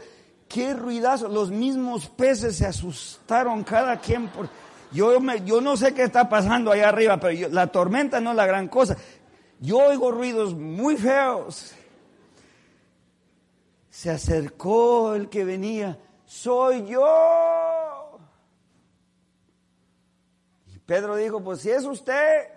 Qué 0.49 0.75
ruidazo. 0.75 1.29
Los 1.29 1.51
mismos 1.51 2.07
peces 2.09 2.57
se 2.57 2.67
asustaron 2.67 3.65
cada 3.65 3.99
quien 3.99 4.29
por... 4.29 4.49
Yo, 4.93 5.19
me, 5.21 5.43
yo 5.45 5.63
no 5.63 5.77
sé 5.77 5.95
qué 5.95 6.03
está 6.03 6.29
pasando 6.29 6.71
allá 6.71 6.91
arriba, 6.91 7.19
pero 7.19 7.49
la 7.49 7.69
tormenta 7.69 8.21
no 8.21 8.31
es 8.31 8.37
la 8.37 8.45
gran 8.45 8.69
cosa. 8.69 8.97
Yo 9.59 9.79
oigo 9.79 10.11
ruidos 10.11 10.55
muy 10.55 10.97
feos. 10.97 11.73
Se 13.89 14.11
acercó 14.11 15.15
el 15.15 15.31
que 15.31 15.45
venía. 15.45 15.99
Soy 16.27 16.87
yo. 16.87 18.19
Pedro 20.85 21.17
dijo, 21.17 21.43
pues 21.43 21.61
si 21.61 21.71
es 21.71 21.85
usted, 21.85 22.49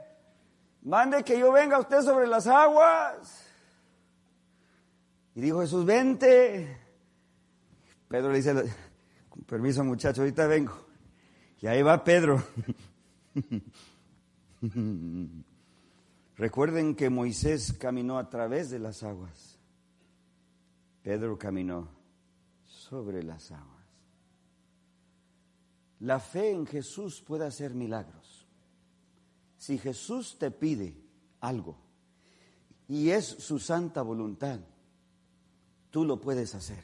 mande 0.85 1.23
que 1.23 1.37
yo 1.37 1.51
venga 1.51 1.75
a 1.75 1.81
usted 1.81 2.01
sobre 2.01 2.27
las 2.27 2.47
aguas. 2.47 3.43
Y 5.33 5.41
dijo 5.41 5.59
Jesús, 5.59 5.85
vente. 5.85 6.77
Pedro 8.07 8.31
le 8.31 8.37
dice, 8.37 8.53
con 9.29 9.43
permiso 9.43 9.83
muchacho, 9.83 10.21
ahorita 10.21 10.47
vengo. 10.47 10.73
Y 11.59 11.67
ahí 11.67 11.81
va 11.81 12.03
Pedro. 12.03 12.41
Recuerden 16.37 16.95
que 16.95 17.09
Moisés 17.09 17.73
caminó 17.73 18.17
a 18.17 18.29
través 18.29 18.69
de 18.69 18.79
las 18.79 19.03
aguas. 19.03 19.59
Pedro 21.01 21.37
caminó 21.37 21.89
sobre 22.63 23.23
las 23.23 23.51
aguas. 23.51 23.75
La 25.99 26.19
fe 26.19 26.51
en 26.51 26.65
Jesús 26.65 27.21
puede 27.21 27.45
hacer 27.45 27.73
milagros. 27.73 28.24
Si 29.57 29.77
Jesús 29.77 30.37
te 30.37 30.51
pide 30.51 30.95
algo 31.39 31.77
y 32.87 33.09
es 33.09 33.25
su 33.25 33.59
santa 33.59 34.01
voluntad, 34.01 34.59
tú 35.89 36.05
lo 36.05 36.19
puedes 36.19 36.53
hacer. 36.55 36.83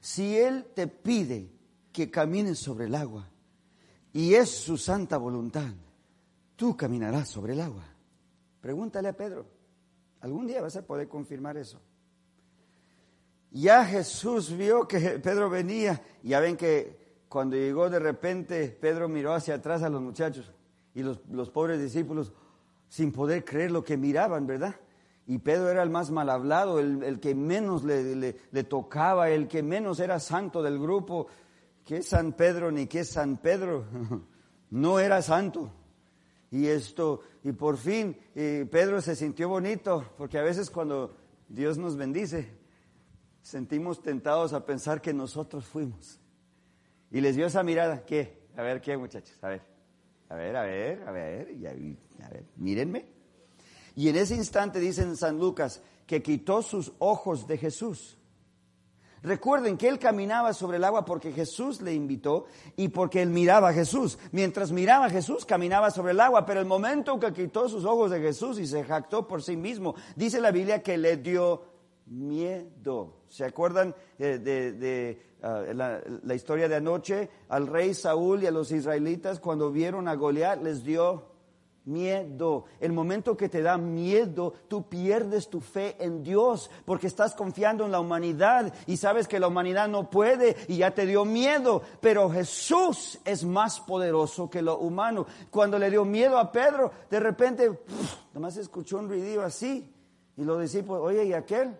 Si 0.00 0.36
Él 0.36 0.66
te 0.74 0.86
pide 0.86 1.50
que 1.92 2.10
camines 2.10 2.58
sobre 2.58 2.86
el 2.86 2.94
agua 2.94 3.28
y 4.12 4.34
es 4.34 4.50
su 4.50 4.76
santa 4.76 5.16
voluntad, 5.16 5.72
tú 6.56 6.76
caminarás 6.76 7.28
sobre 7.28 7.52
el 7.52 7.60
agua. 7.60 7.84
Pregúntale 8.60 9.08
a 9.08 9.16
Pedro. 9.16 9.46
Algún 10.20 10.46
día 10.46 10.60
vas 10.60 10.76
a 10.76 10.86
poder 10.86 11.08
confirmar 11.08 11.56
eso. 11.56 11.80
Ya 13.50 13.84
Jesús 13.84 14.54
vio 14.54 14.86
que 14.86 14.98
Pedro 15.20 15.48
venía, 15.48 16.02
ya 16.22 16.40
ven 16.40 16.56
que 16.56 17.24
cuando 17.28 17.56
llegó 17.56 17.88
de 17.88 17.98
repente, 17.98 18.68
Pedro 18.68 19.08
miró 19.08 19.32
hacia 19.32 19.54
atrás 19.54 19.82
a 19.82 19.88
los 19.88 20.02
muchachos 20.02 20.52
y 20.98 21.02
los, 21.04 21.50
pobres 21.50 21.80
discípulos, 21.80 22.32
sin 22.88 23.12
poder 23.12 23.44
creer 23.44 23.70
lo 23.70 23.84
que 23.84 23.96
miraban, 23.96 24.48
¿verdad? 24.48 24.74
Y 25.28 25.38
Pedro 25.38 25.70
era 25.70 25.84
el 25.84 25.90
más 25.90 26.10
mal 26.10 26.28
hablado, 26.28 26.80
el, 26.80 27.20
que 27.20 27.36
menos 27.36 27.84
le, 27.84 28.16
le, 28.16 28.64
tocaba, 28.64 29.30
el 29.30 29.46
que 29.46 29.62
menos 29.62 30.00
era 30.00 30.18
santo 30.18 30.60
del 30.60 30.80
grupo. 30.80 31.28
¿Qué 31.84 31.98
es 31.98 32.08
San 32.08 32.32
Pedro 32.32 32.72
ni 32.72 32.88
qué 32.88 33.00
es 33.00 33.10
San 33.10 33.36
Pedro? 33.36 33.84
No 34.70 34.98
era 34.98 35.22
santo. 35.22 35.72
Y 36.50 36.66
esto, 36.66 37.22
y 37.42 37.52
por 37.52 37.78
fin 37.78 38.14
Pedro 38.34 39.00
se 39.00 39.16
sintió 39.16 39.48
bonito, 39.48 40.04
porque 40.18 40.36
a 40.36 40.42
veces 40.42 40.68
cuando 40.68 41.16
Dios 41.48 41.78
nos 41.78 41.96
bendice, 41.96 42.52
sentimos 43.40 44.02
tentados 44.02 44.52
a 44.52 44.66
pensar 44.66 45.00
que 45.00 45.14
nosotros 45.14 45.64
fuimos. 45.64 46.20
Y 47.10 47.22
les 47.22 47.34
dio 47.34 47.46
esa 47.46 47.62
mirada, 47.62 48.04
¿qué? 48.04 48.46
A 48.58 48.62
ver, 48.62 48.82
¿qué 48.82 48.94
muchachos? 48.98 49.38
A 49.40 49.48
ver, 49.48 49.77
a 50.28 50.34
ver, 50.34 50.56
a 50.56 50.62
ver, 50.62 51.02
a 51.06 51.10
ver, 51.10 51.50
y 51.50 51.66
a, 51.66 52.28
ver, 52.28 52.44
mírenme. 52.56 53.06
Y 53.96 54.08
en 54.08 54.16
ese 54.16 54.34
instante 54.34 54.78
dice 54.78 55.02
en 55.02 55.16
San 55.16 55.38
Lucas 55.38 55.82
que 56.06 56.22
quitó 56.22 56.62
sus 56.62 56.92
ojos 56.98 57.46
de 57.46 57.58
Jesús. 57.58 58.18
Recuerden 59.22 59.76
que 59.76 59.88
él 59.88 59.98
caminaba 59.98 60.52
sobre 60.52 60.76
el 60.76 60.84
agua 60.84 61.04
porque 61.04 61.32
Jesús 61.32 61.80
le 61.82 61.92
invitó 61.92 62.46
y 62.76 62.88
porque 62.88 63.20
él 63.20 63.30
miraba 63.30 63.70
a 63.70 63.72
Jesús. 63.72 64.18
Mientras 64.30 64.70
miraba 64.70 65.06
a 65.06 65.10
Jesús, 65.10 65.44
caminaba 65.44 65.90
sobre 65.90 66.12
el 66.12 66.20
agua, 66.20 66.46
pero 66.46 66.60
el 66.60 66.66
momento 66.66 67.18
que 67.18 67.32
quitó 67.32 67.68
sus 67.68 67.84
ojos 67.84 68.12
de 68.12 68.20
Jesús 68.20 68.60
y 68.60 68.66
se 68.66 68.84
jactó 68.84 69.26
por 69.26 69.42
sí 69.42 69.56
mismo, 69.56 69.96
dice 70.14 70.40
la 70.40 70.52
Biblia 70.52 70.82
que 70.82 70.96
le 70.96 71.16
dio 71.16 71.62
miedo. 72.06 73.22
¿Se 73.28 73.44
acuerdan 73.44 73.94
eh, 74.18 74.38
de, 74.38 75.20
ah, 75.42 75.62
la, 75.74 76.00
la, 76.22 76.34
historia 76.34 76.68
de 76.68 76.76
anoche? 76.76 77.30
Al 77.48 77.66
rey 77.66 77.94
Saúl 77.94 78.42
y 78.42 78.46
a 78.46 78.50
los 78.50 78.70
israelitas 78.72 79.40
cuando 79.40 79.70
vieron 79.70 80.08
a 80.08 80.14
Goliat 80.14 80.62
les 80.62 80.84
dio 80.84 81.38
miedo. 81.88 82.66
El 82.80 82.92
momento 82.92 83.36
que 83.36 83.48
te 83.48 83.62
da 83.62 83.76
miedo, 83.76 84.52
tú 84.68 84.88
pierdes 84.88 85.48
tu 85.48 85.60
fe 85.60 85.96
en 85.98 86.22
Dios 86.22 86.70
porque 86.84 87.06
estás 87.06 87.34
confiando 87.34 87.84
en 87.84 87.92
la 87.92 88.00
humanidad 88.00 88.72
y 88.86 88.96
sabes 88.96 89.26
que 89.26 89.40
la 89.40 89.48
humanidad 89.48 89.88
no 89.88 90.08
puede 90.08 90.56
y 90.68 90.78
ya 90.78 90.92
te 90.92 91.06
dio 91.06 91.24
miedo. 91.24 91.82
Pero 92.00 92.30
Jesús 92.30 93.18
es 93.24 93.44
más 93.44 93.80
poderoso 93.80 94.48
que 94.48 94.62
lo 94.62 94.78
humano. 94.78 95.26
Cuando 95.50 95.78
le 95.78 95.90
dio 95.90 96.04
miedo 96.04 96.38
a 96.38 96.52
Pedro, 96.52 96.92
de 97.10 97.20
repente, 97.20 97.68
nada 97.68 98.40
más 98.40 98.56
escuchó 98.56 98.98
un 98.98 99.08
ruido 99.08 99.42
así 99.42 99.92
y 100.36 100.44
los 100.44 100.60
discípulos, 100.60 101.02
oye, 101.02 101.24
¿y 101.24 101.32
aquel? 101.32 101.76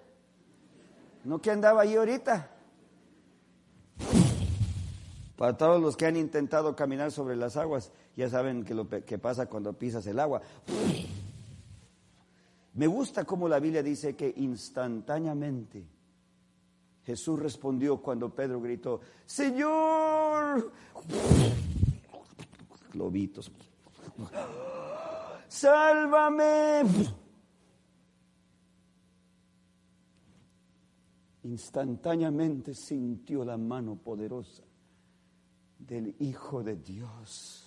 ¿No 1.24 1.40
que 1.40 1.50
andaba 1.50 1.82
ahí 1.82 1.94
ahorita? 1.94 2.50
Para 5.38 5.56
todos 5.56 5.80
los 5.80 5.96
que 5.96 6.04
han 6.04 6.16
intentado 6.16 6.74
caminar 6.74 7.12
sobre 7.12 7.36
las 7.36 7.56
aguas, 7.56 7.92
ya 8.16 8.28
saben 8.28 8.64
que 8.64 8.74
lo 8.74 8.88
que 8.88 9.18
pasa 9.18 9.46
cuando 9.46 9.72
pisas 9.72 10.04
el 10.08 10.18
agua. 10.18 10.42
Me 12.74 12.88
gusta 12.88 13.24
cómo 13.24 13.48
la 13.48 13.60
Biblia 13.60 13.80
dice 13.80 14.16
que 14.16 14.34
instantáneamente 14.36 15.86
Jesús 17.04 17.38
respondió 17.38 18.02
cuando 18.02 18.34
Pedro 18.34 18.60
gritó, 18.60 19.00
Señor, 19.26 20.72
globitos, 22.92 23.52
sálvame. 25.46 26.82
Instantáneamente 31.44 32.74
sintió 32.74 33.44
la 33.44 33.56
mano 33.56 33.94
poderosa 33.94 34.67
del 35.88 36.14
Hijo 36.18 36.62
de 36.62 36.76
Dios 36.76 37.64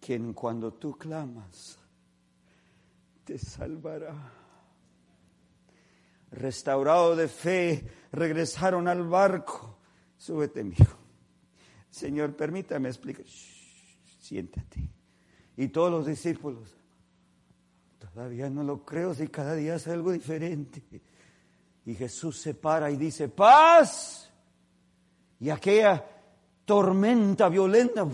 quien 0.00 0.32
cuando 0.32 0.72
tú 0.72 0.96
clamas 0.96 1.78
te 3.24 3.38
salvará. 3.38 4.14
Restaurado 6.30 7.16
de 7.16 7.28
fe, 7.28 7.86
regresaron 8.12 8.88
al 8.88 9.06
barco. 9.06 9.78
Súbete, 10.16 10.62
hijo. 10.62 10.96
Señor, 11.90 12.34
permítame 12.36 12.88
explicar. 12.88 13.24
siéntate. 14.20 14.88
Y 15.56 15.68
todos 15.68 15.90
los 15.90 16.06
discípulos, 16.06 16.76
todavía 17.98 18.48
no 18.48 18.62
lo 18.62 18.84
creo 18.84 19.14
si 19.14 19.28
cada 19.28 19.54
día 19.54 19.74
es 19.76 19.88
algo 19.88 20.12
diferente. 20.12 20.82
Y 21.84 21.94
Jesús 21.94 22.38
se 22.38 22.54
para 22.54 22.90
y 22.90 22.96
dice, 22.96 23.28
paz. 23.28 24.30
Y 25.40 25.50
aquella 25.50 26.17
tormenta 26.68 27.48
violenta 27.48 28.06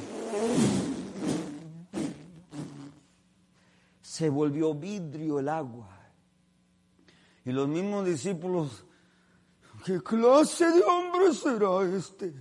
se 4.01 4.29
volvió 4.31 4.73
vidrio 4.73 5.40
el 5.40 5.49
agua. 5.49 5.90
Y 7.45 7.51
los 7.51 7.67
mismos 7.67 8.07
discípulos, 8.07 8.85
¿qué 9.85 10.01
clase 10.01 10.71
de 10.71 10.85
hombre 10.85 11.35
será 11.35 11.83
este? 11.97 12.33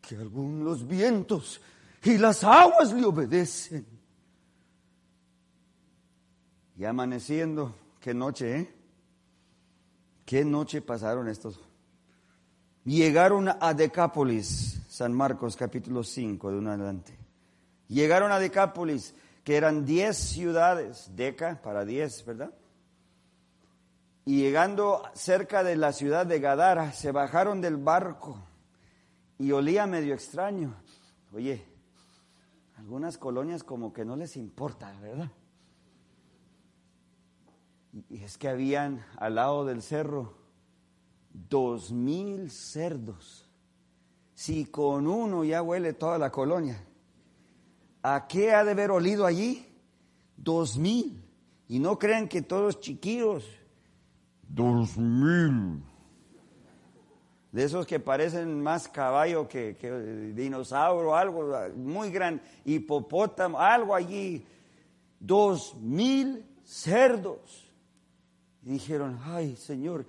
Que 0.00 0.16
algún 0.16 0.64
los 0.64 0.88
vientos 0.88 1.60
y 2.04 2.16
las 2.16 2.42
aguas 2.42 2.90
le 2.94 3.04
obedecen. 3.04 3.86
Y 6.74 6.86
amaneciendo, 6.86 7.74
qué 8.00 8.14
noche, 8.14 8.60
¿eh? 8.60 8.74
Qué 10.24 10.42
noche 10.42 10.80
pasaron 10.80 11.28
estos. 11.28 11.60
Llegaron 12.84 13.48
a 13.48 13.74
Decápolis, 13.74 14.81
San 15.02 15.14
Marcos 15.14 15.56
capítulo 15.56 16.04
5 16.04 16.52
de 16.52 16.58
un 16.58 16.68
adelante. 16.68 17.18
Llegaron 17.88 18.30
a 18.30 18.38
Decápolis 18.38 19.16
que 19.42 19.56
eran 19.56 19.84
diez 19.84 20.16
ciudades, 20.16 21.10
Deca 21.16 21.60
para 21.60 21.84
diez, 21.84 22.24
¿verdad? 22.24 22.54
Y 24.24 24.42
llegando 24.42 25.02
cerca 25.14 25.64
de 25.64 25.74
la 25.74 25.92
ciudad 25.92 26.24
de 26.24 26.38
Gadara, 26.38 26.92
se 26.92 27.10
bajaron 27.10 27.60
del 27.60 27.78
barco 27.78 28.46
y 29.40 29.50
olía 29.50 29.88
medio 29.88 30.14
extraño. 30.14 30.76
Oye, 31.32 31.66
algunas 32.76 33.18
colonias 33.18 33.64
como 33.64 33.92
que 33.92 34.04
no 34.04 34.14
les 34.14 34.36
importa, 34.36 34.96
¿verdad? 35.00 35.32
Y 38.08 38.22
es 38.22 38.38
que 38.38 38.48
habían 38.48 39.04
al 39.16 39.34
lado 39.34 39.64
del 39.64 39.82
cerro 39.82 40.38
dos 41.32 41.90
mil 41.90 42.52
cerdos. 42.52 43.51
Si 44.42 44.64
con 44.64 45.06
uno 45.06 45.44
ya 45.44 45.62
huele 45.62 45.92
toda 45.92 46.18
la 46.18 46.32
colonia, 46.32 46.84
¿A 48.02 48.26
qué 48.26 48.52
ha 48.52 48.64
de 48.64 48.72
haber 48.72 48.90
olido 48.90 49.24
allí? 49.24 49.64
Dos 50.36 50.76
mil. 50.76 51.22
Y 51.68 51.78
no 51.78 51.96
crean 51.96 52.26
que 52.26 52.42
todos 52.42 52.80
chiquillos. 52.80 53.44
Dos 54.48 54.98
mil. 54.98 55.84
De 57.52 57.62
esos 57.62 57.86
que 57.86 58.00
parecen 58.00 58.60
más 58.60 58.88
caballo 58.88 59.46
que, 59.46 59.76
dinosaurio, 60.34 61.14
algo 61.14 61.48
muy 61.76 62.10
grande, 62.10 62.42
hipopótamo, 62.64 63.60
algo 63.60 63.94
allí. 63.94 64.44
Dos 65.20 65.76
mil 65.76 66.44
cerdos. 66.64 67.70
Y 68.64 68.70
dijeron, 68.70 69.20
ay 69.22 69.54
Señor, 69.54 70.04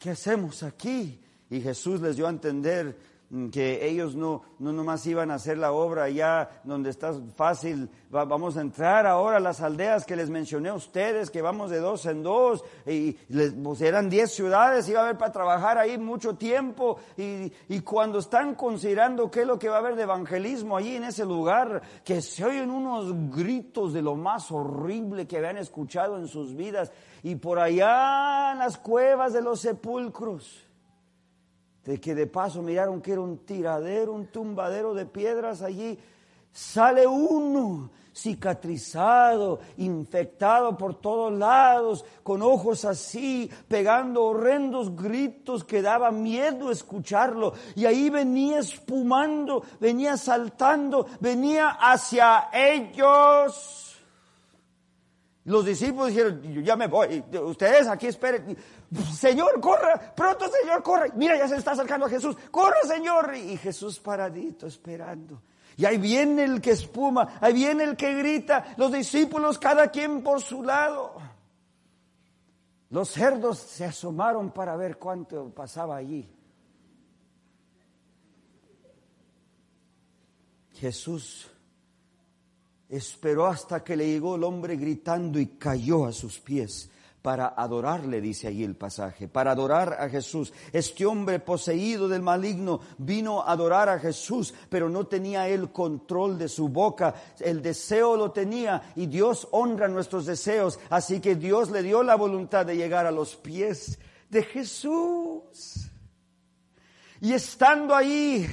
¿qué 0.00 0.10
hacemos 0.10 0.64
aquí? 0.64 1.20
Y 1.48 1.60
Jesús 1.60 2.00
les 2.00 2.16
dio 2.16 2.26
a 2.26 2.30
entender, 2.30 3.11
que 3.50 3.88
ellos 3.88 4.14
no, 4.14 4.42
no 4.58 4.72
nomás 4.72 5.06
iban 5.06 5.30
a 5.30 5.34
hacer 5.34 5.56
la 5.56 5.72
obra 5.72 6.04
allá 6.04 6.60
donde 6.64 6.90
está 6.90 7.14
fácil, 7.34 7.88
vamos 8.10 8.58
a 8.58 8.60
entrar 8.60 9.06
ahora 9.06 9.38
a 9.38 9.40
las 9.40 9.62
aldeas 9.62 10.04
que 10.04 10.16
les 10.16 10.28
mencioné 10.28 10.68
a 10.68 10.74
ustedes, 10.74 11.30
que 11.30 11.40
vamos 11.40 11.70
de 11.70 11.78
dos 11.78 12.04
en 12.04 12.22
dos, 12.22 12.62
y 12.86 13.16
les, 13.28 13.54
pues 13.54 13.80
eran 13.80 14.10
diez 14.10 14.32
ciudades, 14.32 14.86
iba 14.88 15.00
a 15.00 15.04
haber 15.04 15.16
para 15.16 15.32
trabajar 15.32 15.78
ahí 15.78 15.96
mucho 15.96 16.34
tiempo, 16.36 16.98
y, 17.16 17.50
y 17.70 17.80
cuando 17.80 18.18
están 18.18 18.54
considerando 18.54 19.30
qué 19.30 19.40
es 19.40 19.46
lo 19.46 19.58
que 19.58 19.70
va 19.70 19.76
a 19.76 19.78
haber 19.78 19.96
de 19.96 20.02
evangelismo 20.02 20.76
allí 20.76 20.96
en 20.96 21.04
ese 21.04 21.24
lugar, 21.24 21.80
que 22.04 22.20
se 22.20 22.44
oyen 22.44 22.70
unos 22.70 23.30
gritos 23.34 23.94
de 23.94 24.02
lo 24.02 24.14
más 24.14 24.52
horrible 24.52 25.26
que 25.26 25.38
habían 25.38 25.56
escuchado 25.56 26.18
en 26.18 26.28
sus 26.28 26.54
vidas, 26.54 26.92
y 27.22 27.36
por 27.36 27.58
allá 27.58 28.52
en 28.52 28.58
las 28.58 28.76
cuevas 28.76 29.32
de 29.32 29.40
los 29.40 29.60
sepulcros, 29.60 30.68
de 31.84 32.00
que 32.00 32.14
de 32.14 32.26
paso 32.26 32.62
miraron 32.62 33.00
que 33.00 33.12
era 33.12 33.20
un 33.20 33.38
tiradero, 33.38 34.12
un 34.12 34.26
tumbadero 34.26 34.94
de 34.94 35.06
piedras 35.06 35.62
allí, 35.62 35.98
sale 36.52 37.06
uno 37.06 37.90
cicatrizado, 38.14 39.60
infectado 39.78 40.76
por 40.76 41.00
todos 41.00 41.32
lados, 41.32 42.04
con 42.22 42.42
ojos 42.42 42.84
así, 42.84 43.50
pegando 43.68 44.24
horrendos 44.24 44.94
gritos 44.94 45.64
que 45.64 45.82
daba 45.82 46.10
miedo 46.10 46.70
escucharlo. 46.70 47.54
Y 47.74 47.86
ahí 47.86 48.10
venía 48.10 48.58
espumando, 48.58 49.64
venía 49.80 50.16
saltando, 50.16 51.06
venía 51.20 51.70
hacia 51.70 52.50
ellos. 52.52 53.96
Los 55.44 55.64
discípulos 55.64 56.08
dijeron, 56.08 56.40
ya 56.62 56.76
me 56.76 56.86
voy, 56.86 57.24
ustedes 57.44 57.88
aquí 57.88 58.06
esperen. 58.06 58.56
Señor, 59.14 59.58
corra, 59.60 60.14
pronto 60.14 60.46
Señor, 60.50 60.82
corre. 60.82 61.12
Mira, 61.14 61.36
ya 61.36 61.48
se 61.48 61.56
está 61.56 61.72
acercando 61.72 62.06
a 62.06 62.10
Jesús. 62.10 62.36
Corre, 62.50 62.76
Señor. 62.84 63.34
Y 63.34 63.56
Jesús 63.56 63.98
paradito, 63.98 64.66
esperando. 64.66 65.42
Y 65.76 65.86
ahí 65.86 65.96
viene 65.96 66.44
el 66.44 66.60
que 66.60 66.72
espuma, 66.72 67.38
ahí 67.40 67.54
viene 67.54 67.84
el 67.84 67.96
que 67.96 68.14
grita, 68.14 68.74
los 68.76 68.92
discípulos 68.92 69.58
cada 69.58 69.88
quien 69.88 70.22
por 70.22 70.42
su 70.42 70.62
lado. 70.62 71.14
Los 72.90 73.08
cerdos 73.08 73.58
se 73.58 73.86
asomaron 73.86 74.50
para 74.50 74.76
ver 74.76 74.98
cuánto 74.98 75.48
pasaba 75.54 75.96
allí. 75.96 76.28
Jesús 80.74 81.50
esperó 82.90 83.46
hasta 83.46 83.82
que 83.82 83.96
le 83.96 84.06
llegó 84.06 84.36
el 84.36 84.44
hombre 84.44 84.76
gritando 84.76 85.38
y 85.38 85.46
cayó 85.56 86.04
a 86.04 86.12
sus 86.12 86.38
pies 86.38 86.90
para 87.22 87.54
adorarle, 87.56 88.20
dice 88.20 88.48
allí 88.48 88.64
el 88.64 88.74
pasaje, 88.74 89.28
para 89.28 89.52
adorar 89.52 89.96
a 90.00 90.08
Jesús. 90.08 90.52
Este 90.72 91.06
hombre 91.06 91.38
poseído 91.38 92.08
del 92.08 92.20
maligno 92.20 92.80
vino 92.98 93.42
a 93.42 93.52
adorar 93.52 93.88
a 93.88 94.00
Jesús, 94.00 94.52
pero 94.68 94.88
no 94.88 95.06
tenía 95.06 95.48
el 95.48 95.70
control 95.70 96.36
de 96.36 96.48
su 96.48 96.68
boca. 96.68 97.14
El 97.38 97.62
deseo 97.62 98.16
lo 98.16 98.32
tenía 98.32 98.92
y 98.96 99.06
Dios 99.06 99.46
honra 99.52 99.86
nuestros 99.86 100.26
deseos. 100.26 100.80
Así 100.90 101.20
que 101.20 101.36
Dios 101.36 101.70
le 101.70 101.82
dio 101.84 102.02
la 102.02 102.16
voluntad 102.16 102.66
de 102.66 102.76
llegar 102.76 103.06
a 103.06 103.12
los 103.12 103.36
pies 103.36 103.98
de 104.28 104.42
Jesús. 104.42 105.90
Y 107.20 107.34
estando 107.34 107.94
ahí, 107.94 108.48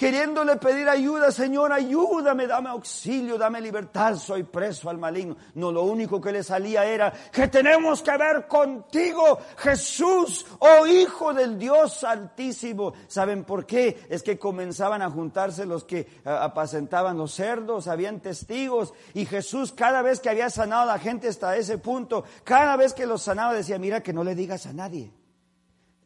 queriéndole 0.00 0.56
pedir 0.56 0.88
ayuda, 0.88 1.30
Señor, 1.30 1.74
ayúdame, 1.74 2.46
dame 2.46 2.70
auxilio, 2.70 3.36
dame 3.36 3.60
libertad, 3.60 4.16
soy 4.16 4.44
preso 4.44 4.88
al 4.88 4.96
maligno. 4.96 5.36
No, 5.56 5.70
lo 5.70 5.82
único 5.82 6.18
que 6.18 6.32
le 6.32 6.42
salía 6.42 6.86
era 6.86 7.12
que 7.30 7.48
tenemos 7.48 8.00
que 8.00 8.16
ver 8.16 8.48
contigo, 8.48 9.38
Jesús, 9.58 10.46
oh 10.60 10.86
Hijo 10.86 11.34
del 11.34 11.58
Dios 11.58 12.02
Altísimo. 12.02 12.94
¿Saben 13.08 13.44
por 13.44 13.66
qué? 13.66 14.06
Es 14.08 14.22
que 14.22 14.38
comenzaban 14.38 15.02
a 15.02 15.10
juntarse 15.10 15.66
los 15.66 15.84
que 15.84 15.98
eh, 15.98 16.06
apacentaban 16.24 17.18
los 17.18 17.34
cerdos, 17.34 17.86
habían 17.86 18.20
testigos, 18.20 18.94
y 19.12 19.26
Jesús 19.26 19.70
cada 19.70 20.00
vez 20.00 20.20
que 20.20 20.30
había 20.30 20.48
sanado 20.48 20.84
a 20.84 20.94
la 20.94 20.98
gente 20.98 21.28
hasta 21.28 21.58
ese 21.58 21.76
punto, 21.76 22.24
cada 22.42 22.74
vez 22.78 22.94
que 22.94 23.04
los 23.04 23.20
sanaba 23.20 23.52
decía, 23.52 23.78
mira 23.78 24.02
que 24.02 24.14
no 24.14 24.24
le 24.24 24.34
digas 24.34 24.64
a 24.64 24.72
nadie. 24.72 25.12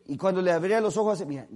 Y 0.07 0.17
cuando 0.17 0.43
le 0.43 0.51
abría 0.51 0.81
los 0.81 0.97
ojos, 0.97 1.25
mira, 1.25 1.47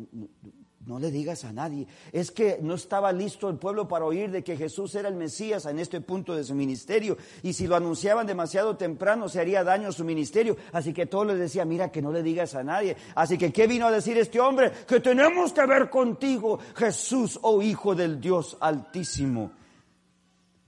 no 0.89 0.99
le 0.99 1.11
digas 1.11 1.45
a 1.45 1.53
nadie. 1.53 1.87
Es 2.13 2.31
que 2.31 2.59
no 2.63 2.75
estaba 2.75 3.13
listo 3.13 3.51
el 3.51 3.59
pueblo 3.59 3.87
para 3.87 4.07
oír 4.07 4.31
de 4.31 4.43
que 4.43 4.57
Jesús 4.57 4.95
era 4.95 5.11
el 5.11 5.17
Mesías 5.17 5.67
en 5.67 5.79
este 5.79 6.01
punto 6.01 6.35
de 6.35 6.43
su 6.43 6.55
ministerio. 6.55 7.19
Y 7.43 7.53
si 7.53 7.67
lo 7.67 7.77
anunciaban 7.77 8.27
demasiado 8.27 8.75
temprano, 8.75 9.29
se 9.29 9.39
haría 9.39 9.63
daño 9.63 9.89
a 9.89 9.93
su 9.93 10.03
ministerio. 10.03 10.57
Así 10.73 10.95
que 10.95 11.05
todo 11.05 11.27
les 11.27 11.39
decía, 11.39 11.67
mira 11.67 11.93
que 11.93 12.01
no 12.01 12.11
le 12.11 12.23
digas 12.23 12.55
a 12.55 12.65
nadie. 12.65 12.97
Así 13.15 13.37
que, 13.37 13.53
¿qué 13.53 13.67
vino 13.67 13.87
a 13.87 13.93
decir 13.93 14.17
este 14.17 14.41
hombre? 14.41 14.73
Que 14.87 15.01
tenemos 15.01 15.53
que 15.53 15.67
ver 15.67 15.91
contigo, 15.91 16.59
Jesús, 16.75 17.39
oh 17.43 17.61
Hijo 17.61 17.95
del 17.95 18.19
Dios 18.19 18.57
Altísimo. 18.59 19.53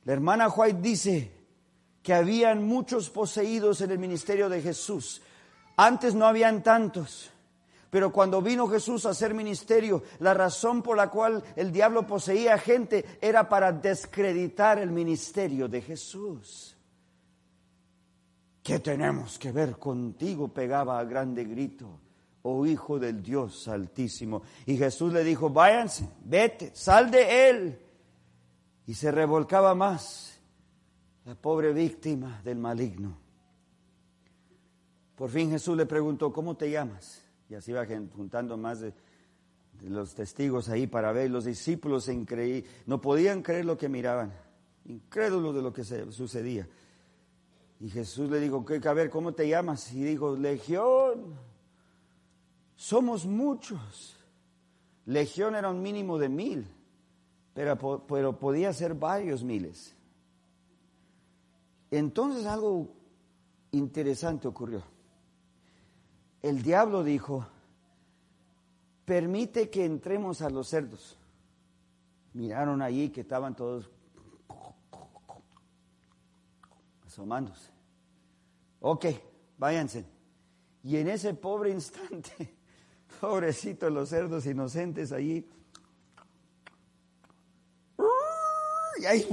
La 0.04 0.12
hermana 0.12 0.50
White 0.50 0.80
dice 0.82 1.32
que 2.02 2.12
habían 2.12 2.62
muchos 2.66 3.08
poseídos 3.08 3.80
en 3.80 3.90
el 3.90 3.98
ministerio 3.98 4.50
de 4.50 4.60
Jesús. 4.60 5.22
Antes 5.78 6.14
no 6.14 6.26
habían 6.26 6.62
tantos. 6.62 7.30
Pero 7.90 8.12
cuando 8.12 8.40
vino 8.40 8.68
Jesús 8.68 9.04
a 9.04 9.10
hacer 9.10 9.34
ministerio, 9.34 10.04
la 10.20 10.32
razón 10.32 10.80
por 10.80 10.96
la 10.96 11.10
cual 11.10 11.42
el 11.56 11.72
diablo 11.72 12.06
poseía 12.06 12.56
gente 12.56 13.04
era 13.20 13.48
para 13.48 13.72
descreditar 13.72 14.78
el 14.78 14.92
ministerio 14.92 15.68
de 15.68 15.82
Jesús. 15.82 16.76
¿Qué 18.62 18.78
tenemos 18.78 19.38
que 19.38 19.50
ver 19.50 19.76
contigo? 19.76 20.48
pegaba 20.48 21.00
a 21.00 21.04
grande 21.04 21.44
grito, 21.44 21.98
oh 22.42 22.64
Hijo 22.64 23.00
del 23.00 23.20
Dios 23.20 23.66
Altísimo. 23.66 24.42
Y 24.66 24.76
Jesús 24.76 25.12
le 25.12 25.24
dijo, 25.24 25.50
váyanse, 25.50 26.08
vete, 26.24 26.70
sal 26.74 27.10
de 27.10 27.50
él. 27.50 27.78
Y 28.86 28.94
se 28.94 29.10
revolcaba 29.10 29.74
más 29.74 30.40
la 31.24 31.34
pobre 31.34 31.72
víctima 31.72 32.40
del 32.44 32.58
maligno. 32.58 33.18
Por 35.16 35.30
fin 35.30 35.50
Jesús 35.50 35.76
le 35.76 35.86
preguntó, 35.86 36.32
¿cómo 36.32 36.56
te 36.56 36.70
llamas? 36.70 37.24
Y 37.50 37.56
así 37.56 37.72
va 37.72 37.84
juntando 37.84 38.56
más 38.56 38.80
de, 38.80 38.94
los 39.82 40.14
testigos 40.14 40.68
ahí 40.68 40.86
para 40.86 41.10
ver. 41.10 41.30
Los 41.30 41.44
discípulos 41.44 42.04
se 42.04 42.64
no 42.86 43.00
podían 43.00 43.42
creer 43.42 43.64
lo 43.64 43.76
que 43.76 43.88
miraban, 43.88 44.32
incrédulos 44.84 45.56
de 45.56 45.62
lo 45.62 45.72
que 45.72 45.82
se, 45.82 46.12
sucedía. 46.12 46.68
Y 47.80 47.90
Jesús 47.90 48.30
le 48.30 48.38
dijo, 48.38 48.64
a 48.84 48.92
ver, 48.92 49.10
¿cómo 49.10 49.32
te 49.32 49.48
llamas? 49.48 49.92
Y 49.92 50.04
dijo, 50.04 50.36
Legión, 50.36 51.34
somos 52.76 53.26
muchos. 53.26 54.16
Legión 55.06 55.56
era 55.56 55.70
un 55.70 55.82
mínimo 55.82 56.18
de 56.18 56.28
mil, 56.28 56.66
pero, 57.52 58.06
pero 58.06 58.38
podía 58.38 58.72
ser 58.72 58.94
varios 58.94 59.42
miles. 59.42 59.96
Entonces 61.90 62.46
algo 62.46 62.94
interesante 63.72 64.46
ocurrió 64.46 64.84
el 66.42 66.62
diablo 66.62 67.04
dijo, 67.04 67.46
permite 69.04 69.70
que 69.70 69.84
entremos 69.84 70.42
a 70.42 70.50
los 70.50 70.68
cerdos. 70.68 71.16
Miraron 72.32 72.80
allí 72.80 73.10
que 73.10 73.22
estaban 73.22 73.54
todos 73.54 73.90
asomándose. 77.06 77.70
Ok, 78.80 79.06
váyanse. 79.58 80.04
Y 80.82 80.96
en 80.96 81.08
ese 81.08 81.34
pobre 81.34 81.70
instante, 81.70 82.56
pobrecitos 83.20 83.92
los 83.92 84.08
cerdos 84.08 84.46
inocentes 84.46 85.12
allí, 85.12 85.46
y 89.00 89.04
ahí 89.06 89.26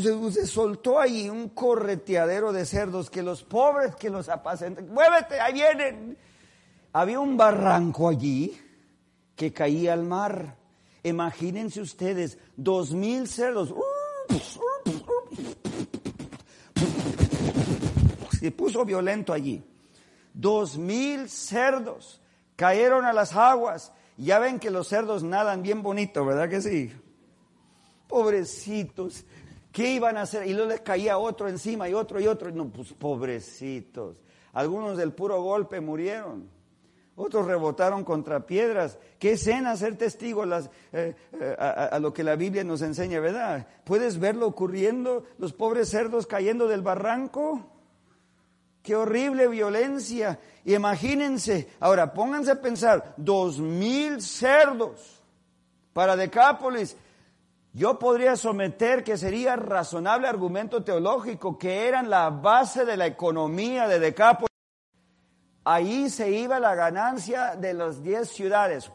se, 0.00 0.46
soltó 0.46 0.98
ahí 0.98 1.28
un 1.28 1.50
correteadero 1.50 2.52
de 2.52 2.64
cerdos 2.66 3.10
que 3.10 3.22
los 3.22 3.42
pobres 3.42 3.94
que 3.96 4.10
los 4.10 4.28
apacentan, 4.28 4.88
muévete, 4.88 5.40
ahí 5.40 5.54
vienen. 5.54 6.16
Había 6.92 7.20
un 7.20 7.36
barranco 7.36 8.08
allí 8.08 8.58
que 9.34 9.52
caía 9.52 9.92
al 9.92 10.04
mar. 10.04 10.56
Imagínense 11.02 11.80
ustedes, 11.80 12.38
dos 12.56 12.92
mil 12.92 13.28
cerdos. 13.28 13.74
Se 18.38 18.50
puso 18.50 18.84
violento 18.84 19.32
allí. 19.32 19.62
Dos 20.32 20.78
mil 20.78 21.28
cerdos 21.28 22.20
cayeron 22.56 23.04
a 23.04 23.12
las 23.12 23.34
aguas. 23.34 23.92
Ya 24.16 24.38
ven 24.38 24.58
que 24.58 24.70
los 24.70 24.88
cerdos 24.88 25.22
nadan 25.22 25.62
bien 25.62 25.82
bonito, 25.82 26.24
¿verdad 26.24 26.48
que 26.48 26.60
sí? 26.60 26.92
Pobrecitos. 28.08 29.24
¿Qué 29.74 29.90
iban 29.90 30.16
a 30.16 30.20
hacer? 30.20 30.46
Y 30.46 30.54
luego 30.54 30.70
les 30.70 30.82
caía 30.82 31.18
otro 31.18 31.48
encima 31.48 31.88
y 31.88 31.94
otro 31.94 32.20
y 32.20 32.28
otro. 32.28 32.48
No, 32.52 32.68
pues 32.68 32.92
pobrecitos. 32.92 34.14
Algunos 34.52 34.96
del 34.96 35.12
puro 35.12 35.42
golpe 35.42 35.80
murieron. 35.80 36.48
Otros 37.16 37.44
rebotaron 37.44 38.04
contra 38.04 38.46
piedras. 38.46 39.00
Qué 39.18 39.32
escena 39.32 39.76
ser 39.76 39.98
testigo 39.98 40.44
eh, 40.44 40.62
eh, 40.92 41.56
a, 41.58 41.98
lo 41.98 42.14
que 42.14 42.22
la 42.22 42.36
Biblia 42.36 42.62
nos 42.62 42.82
enseña, 42.82 43.18
¿verdad? 43.18 43.66
¿Puedes 43.82 44.20
verlo 44.20 44.46
ocurriendo? 44.46 45.24
Los 45.38 45.52
pobres 45.52 45.88
cerdos 45.88 46.28
cayendo 46.28 46.68
del 46.68 46.82
barranco. 46.82 47.68
Qué 48.80 48.94
horrible 48.94 49.48
violencia. 49.48 50.38
Y 50.64 50.76
imagínense, 50.76 51.68
ahora 51.80 52.14
pónganse 52.14 52.52
a 52.52 52.62
pensar, 52.62 53.14
dos 53.16 53.58
mil 53.58 54.22
cerdos 54.22 55.20
para 55.92 56.14
Decápolis 56.14 56.96
yo 57.74 57.98
podría 57.98 58.36
someter 58.36 59.02
que 59.02 59.16
sería 59.16 59.56
razonable 59.56 60.28
argumento 60.28 60.84
teológico 60.84 61.58
que 61.58 61.88
eran 61.88 62.08
la 62.08 62.30
base 62.30 62.84
de 62.84 62.96
la 62.96 63.06
economía 63.06 63.88
de 63.88 63.98
Decápolis. 63.98 64.48
Ahí 65.64 66.08
se 66.08 66.30
iba 66.30 66.60
la 66.60 66.76
ganancia 66.76 67.56
de 67.56 67.74
las 67.74 68.00
diez 68.00 68.28
ciudades. 68.28 68.92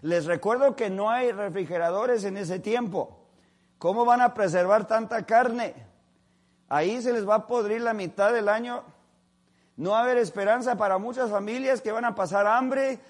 Les 0.00 0.24
recuerdo 0.24 0.74
que 0.74 0.88
no 0.88 1.10
hay 1.10 1.32
refrigeradores 1.32 2.24
en 2.24 2.38
ese 2.38 2.60
tiempo. 2.60 3.26
¿Cómo 3.76 4.06
van 4.06 4.22
a 4.22 4.32
preservar 4.32 4.86
tanta 4.86 5.26
carne? 5.26 5.74
Ahí 6.70 7.02
se 7.02 7.12
les 7.12 7.28
va 7.28 7.34
a 7.34 7.46
podrir 7.46 7.82
la 7.82 7.92
mitad 7.92 8.32
del 8.32 8.48
año. 8.48 8.84
No 9.76 9.90
va 9.90 9.98
a 9.98 10.02
haber 10.04 10.16
esperanza 10.16 10.76
para 10.76 10.96
muchas 10.96 11.30
familias 11.30 11.82
que 11.82 11.92
van 11.92 12.06
a 12.06 12.14
pasar 12.14 12.46
hambre, 12.46 13.00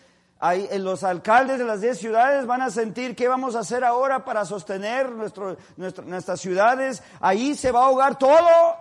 Ahí, 0.47 0.69
los 0.79 1.03
alcaldes 1.05 1.59
de 1.59 1.65
las 1.65 1.81
10 1.81 1.99
ciudades 1.99 2.45
van 2.45 2.61
a 2.61 2.69
sentir 2.69 3.17
qué 3.17 3.29
vamos 3.29 3.57
a 3.57 3.61
hacer 3.61 3.83
ahora 3.83 4.27
para 4.27 4.45
sostener 4.45 5.09
nuestras 5.11 6.39
ciudades. 6.39 7.03
Ahí 7.19 7.55
se 7.55 7.73
va 7.73 7.81
a 7.81 7.87
ahogar 7.87 8.19
todo. 8.19 8.77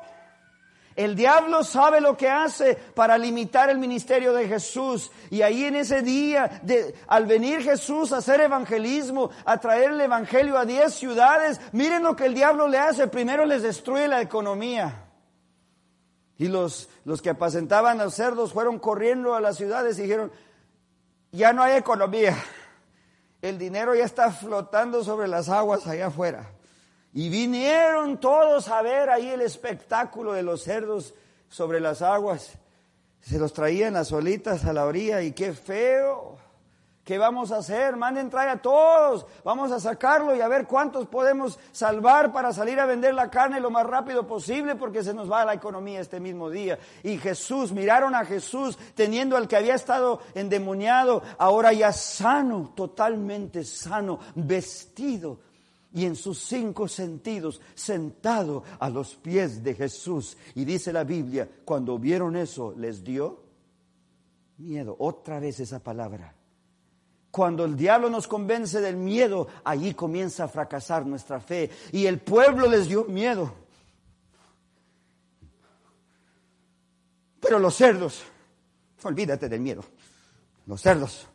El 0.97 1.15
diablo 1.15 1.63
sabe 1.63 2.01
lo 2.01 2.17
que 2.17 2.27
hace 2.27 2.75
para 2.75 3.17
limitar 3.17 3.69
el 3.69 3.77
ministerio 3.77 4.33
de 4.33 4.45
Jesús. 4.45 5.09
Y 5.29 5.41
ahí 5.41 5.63
en 5.63 5.77
ese 5.77 6.01
día, 6.01 6.59
de, 6.63 6.95
al 7.07 7.27
venir 7.27 7.61
Jesús 7.61 8.11
a 8.11 8.17
hacer 8.17 8.41
evangelismo, 8.41 9.29
a 9.45 9.57
traer 9.57 9.91
el 9.91 10.01
evangelio 10.01 10.57
a 10.57 10.65
10 10.65 10.93
ciudades, 10.93 11.61
miren 11.71 12.03
lo 12.03 12.13
que 12.13 12.25
el 12.25 12.33
diablo 12.33 12.67
le 12.67 12.77
hace. 12.77 13.07
Primero 13.07 13.45
les 13.45 13.61
destruye 13.61 14.09
la 14.09 14.19
economía. 14.19 15.03
Y 16.37 16.49
los, 16.49 16.89
los 17.05 17.21
que 17.21 17.29
apacentaban 17.29 18.01
a 18.01 18.03
los 18.03 18.15
cerdos 18.15 18.51
fueron 18.51 18.79
corriendo 18.79 19.33
a 19.33 19.39
las 19.39 19.55
ciudades 19.55 19.97
y 19.97 20.01
dijeron, 20.01 20.29
ya 21.33 21.51
no 21.51 21.63
hay 21.63 21.77
economía. 21.77 22.37
El 23.41 23.57
dinero 23.57 23.93
ya 23.93 24.05
está 24.05 24.31
flotando 24.31 25.03
sobre 25.03 25.27
las 25.27 25.49
aguas 25.49 25.85
allá 25.87 26.07
afuera. 26.07 26.51
Y 27.11 27.29
vinieron 27.29 28.19
todos 28.19 28.69
a 28.69 28.81
ver 28.81 29.09
ahí 29.09 29.27
el 29.29 29.41
espectáculo 29.41 30.33
de 30.33 30.43
los 30.43 30.63
cerdos 30.63 31.13
sobre 31.49 31.79
las 31.79 32.01
aguas. 32.01 32.53
Se 33.21 33.39
los 33.39 33.51
traían 33.51 33.95
las 33.95 34.11
olitas 34.11 34.63
a 34.65 34.73
la 34.73 34.85
orilla 34.85 35.21
y 35.21 35.31
qué 35.31 35.53
feo, 35.53 36.37
¿Qué 37.03 37.17
vamos 37.17 37.51
a 37.51 37.57
hacer? 37.57 37.97
Manden 37.97 38.29
traer 38.29 38.49
a 38.49 38.61
todos. 38.61 39.25
Vamos 39.43 39.73
a 39.73 39.79
sacarlo 39.81 40.33
y 40.35 40.39
a 40.39 40.47
ver 40.47 40.67
cuántos 40.67 41.05
podemos 41.07 41.59
salvar 41.73 42.31
para 42.31 42.53
salir 42.53 42.79
a 42.79 42.85
vender 42.85 43.13
la 43.13 43.29
carne 43.29 43.59
lo 43.59 43.69
más 43.69 43.85
rápido 43.85 44.25
posible 44.25 44.75
porque 44.75 45.03
se 45.03 45.13
nos 45.13 45.29
va 45.29 45.43
la 45.43 45.53
economía 45.53 45.99
este 45.99 46.21
mismo 46.21 46.49
día. 46.49 46.79
Y 47.03 47.17
Jesús, 47.17 47.73
miraron 47.73 48.15
a 48.15 48.23
Jesús 48.23 48.77
teniendo 48.95 49.35
al 49.35 49.49
que 49.49 49.57
había 49.57 49.75
estado 49.75 50.21
endemoniado, 50.33 51.23
ahora 51.37 51.73
ya 51.73 51.91
sano, 51.91 52.71
totalmente 52.73 53.65
sano, 53.65 54.19
vestido 54.35 55.39
y 55.91 56.05
en 56.05 56.15
sus 56.15 56.39
cinco 56.39 56.87
sentidos, 56.87 57.59
sentado 57.75 58.63
a 58.79 58.89
los 58.89 59.15
pies 59.15 59.61
de 59.61 59.75
Jesús. 59.75 60.37
Y 60.55 60.63
dice 60.63 60.93
la 60.93 61.03
Biblia, 61.03 61.49
cuando 61.65 61.99
vieron 61.99 62.37
eso, 62.37 62.73
les 62.77 63.03
dio 63.03 63.43
miedo. 64.57 64.95
Otra 64.97 65.41
vez 65.41 65.59
esa 65.59 65.79
palabra 65.79 66.33
cuando 67.33 67.65
el 67.65 67.75
diablo 67.75 68.11
nos 68.11 68.27
convence 68.27 68.79
del 68.79 68.95
miedo, 68.95 69.47
allí 69.63 69.95
comienza 69.95 70.43
a 70.43 70.47
fracasar 70.47 71.03
nuestra 71.07 71.39
fe. 71.39 71.67
Y 71.91 72.05
el 72.05 72.19
pueblo 72.19 72.69
les 72.69 72.87
dio 72.87 73.05
miedo. 73.05 73.51
Pero 77.39 77.57
los 77.57 77.73
cerdos, 77.73 78.23
olvídate 79.01 79.49
del 79.49 79.61
miedo, 79.61 79.83
los 80.67 80.79
cerdos. 80.79 81.27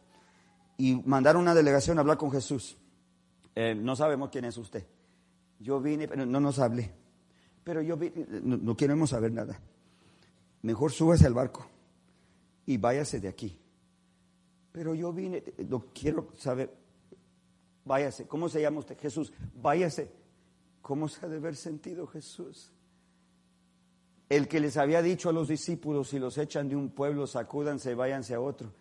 Y 0.76 1.02
mandaron 1.04 1.42
una 1.42 1.52
delegación 1.52 1.98
a 1.98 2.02
hablar 2.02 2.16
con 2.16 2.30
Jesús. 2.30 2.76
Eh, 3.56 3.74
no 3.74 3.96
sabemos 3.96 4.30
quién 4.30 4.44
es 4.44 4.56
usted. 4.56 4.86
Yo 5.58 5.80
vine, 5.80 6.06
pero 6.06 6.24
no 6.24 6.38
nos 6.38 6.60
hablé. 6.60 6.92
Pero 7.64 7.82
yo 7.82 7.96
vine, 7.96 8.24
no, 8.44 8.56
no 8.56 8.76
queremos 8.76 9.10
saber 9.10 9.32
nada. 9.32 9.58
Mejor 10.62 10.92
súbase 10.92 11.26
al 11.26 11.34
barco 11.34 11.66
y 12.66 12.76
váyase 12.76 13.18
de 13.18 13.26
aquí 13.26 13.58
pero 14.72 14.94
yo 14.94 15.12
vine, 15.12 15.42
no 15.68 15.86
quiero 15.92 16.28
saber, 16.36 16.74
váyase, 17.84 18.26
¿cómo 18.26 18.48
se 18.48 18.60
llama 18.60 18.80
usted? 18.80 18.98
Jesús, 18.98 19.32
váyase. 19.54 20.10
¿Cómo 20.82 21.08
se 21.08 21.24
ha 21.24 21.28
de 21.28 21.36
haber 21.36 21.56
sentido 21.56 22.06
Jesús? 22.06 22.72
El 24.28 24.46
que 24.46 24.60
les 24.60 24.76
había 24.76 25.02
dicho 25.02 25.28
a 25.28 25.32
los 25.32 25.48
discípulos, 25.48 26.08
si 26.08 26.18
los 26.18 26.38
echan 26.38 26.68
de 26.68 26.76
un 26.76 26.90
pueblo, 26.90 27.26
sacúdanse, 27.26 27.94
váyanse 27.94 28.34
a 28.34 28.40
otro. 28.40 28.72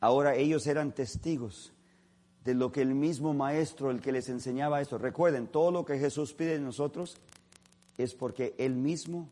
Ahora 0.00 0.34
ellos 0.34 0.66
eran 0.66 0.94
testigos 0.94 1.72
de 2.44 2.54
lo 2.54 2.72
que 2.72 2.82
el 2.82 2.94
mismo 2.94 3.34
maestro, 3.34 3.90
el 3.90 4.00
que 4.00 4.12
les 4.12 4.28
enseñaba 4.28 4.80
esto. 4.80 4.98
Recuerden, 4.98 5.46
todo 5.46 5.70
lo 5.70 5.84
que 5.84 5.98
Jesús 5.98 6.34
pide 6.34 6.54
de 6.54 6.60
nosotros 6.60 7.16
es 7.96 8.14
porque 8.14 8.54
Él 8.58 8.74
mismo 8.74 9.28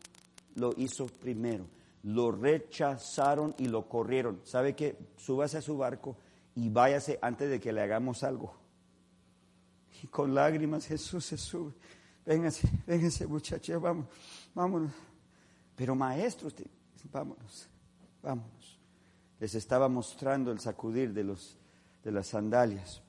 lo 0.55 0.73
hizo 0.77 1.07
primero 1.07 1.65
lo 2.03 2.31
rechazaron 2.31 3.53
y 3.57 3.67
lo 3.67 3.87
corrieron. 3.87 4.41
¿Sabe 4.43 4.75
qué? 4.75 4.97
Súbase 5.17 5.57
a 5.57 5.61
su 5.61 5.77
barco 5.77 6.17
y 6.55 6.69
váyase 6.69 7.19
antes 7.21 7.49
de 7.49 7.59
que 7.59 7.71
le 7.71 7.81
hagamos 7.81 8.23
algo. 8.23 8.55
Y 10.03 10.07
con 10.07 10.33
lágrimas 10.33 10.87
Jesús 10.87 11.25
se 11.25 11.37
sube. 11.37 11.73
Véngase, 12.25 12.67
véngase 12.87 13.27
muchachos, 13.27 13.81
vamos, 13.81 14.07
vámonos. 14.53 14.91
Pero 15.75 15.95
maestro, 15.95 16.49
vámonos, 17.11 17.67
vámonos. 18.21 18.79
Les 19.39 19.55
estaba 19.55 19.89
mostrando 19.89 20.51
el 20.51 20.59
sacudir 20.59 21.13
de, 21.13 21.23
los, 21.23 21.57
de 22.03 22.11
las 22.11 22.27
sandalias, 22.27 23.01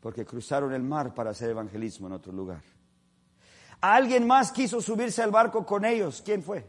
porque 0.00 0.24
cruzaron 0.24 0.72
el 0.72 0.82
mar 0.82 1.14
para 1.14 1.30
hacer 1.30 1.50
evangelismo 1.50 2.08
en 2.08 2.14
otro 2.14 2.32
lugar. 2.32 2.62
Alguien 3.80 4.26
más 4.26 4.50
quiso 4.50 4.80
subirse 4.80 5.22
al 5.22 5.30
barco 5.30 5.64
con 5.64 5.84
ellos. 5.84 6.22
¿Quién 6.24 6.42
fue? 6.42 6.64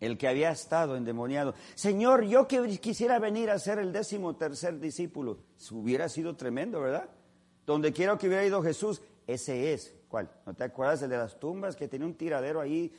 El 0.00 0.16
que 0.16 0.28
había 0.28 0.50
estado 0.50 0.96
endemoniado. 0.96 1.54
Señor, 1.74 2.24
yo 2.24 2.46
que 2.46 2.78
quisiera 2.78 3.18
venir 3.18 3.50
a 3.50 3.58
ser 3.58 3.78
el 3.78 3.92
décimo 3.92 4.36
tercer 4.36 4.78
discípulo. 4.78 5.38
Hubiera 5.70 6.08
sido 6.08 6.36
tremendo, 6.36 6.80
¿verdad? 6.80 7.08
Donde 7.66 7.92
quiera 7.92 8.16
que 8.16 8.28
hubiera 8.28 8.44
ido 8.44 8.62
Jesús, 8.62 9.02
ese 9.26 9.72
es. 9.72 9.94
¿Cuál? 10.08 10.30
¿No 10.46 10.54
te 10.54 10.64
acuerdas 10.64 11.02
el 11.02 11.10
de 11.10 11.18
las 11.18 11.38
tumbas 11.38 11.76
que 11.76 11.88
tenía 11.88 12.06
un 12.06 12.14
tiradero 12.14 12.60
ahí 12.60 12.92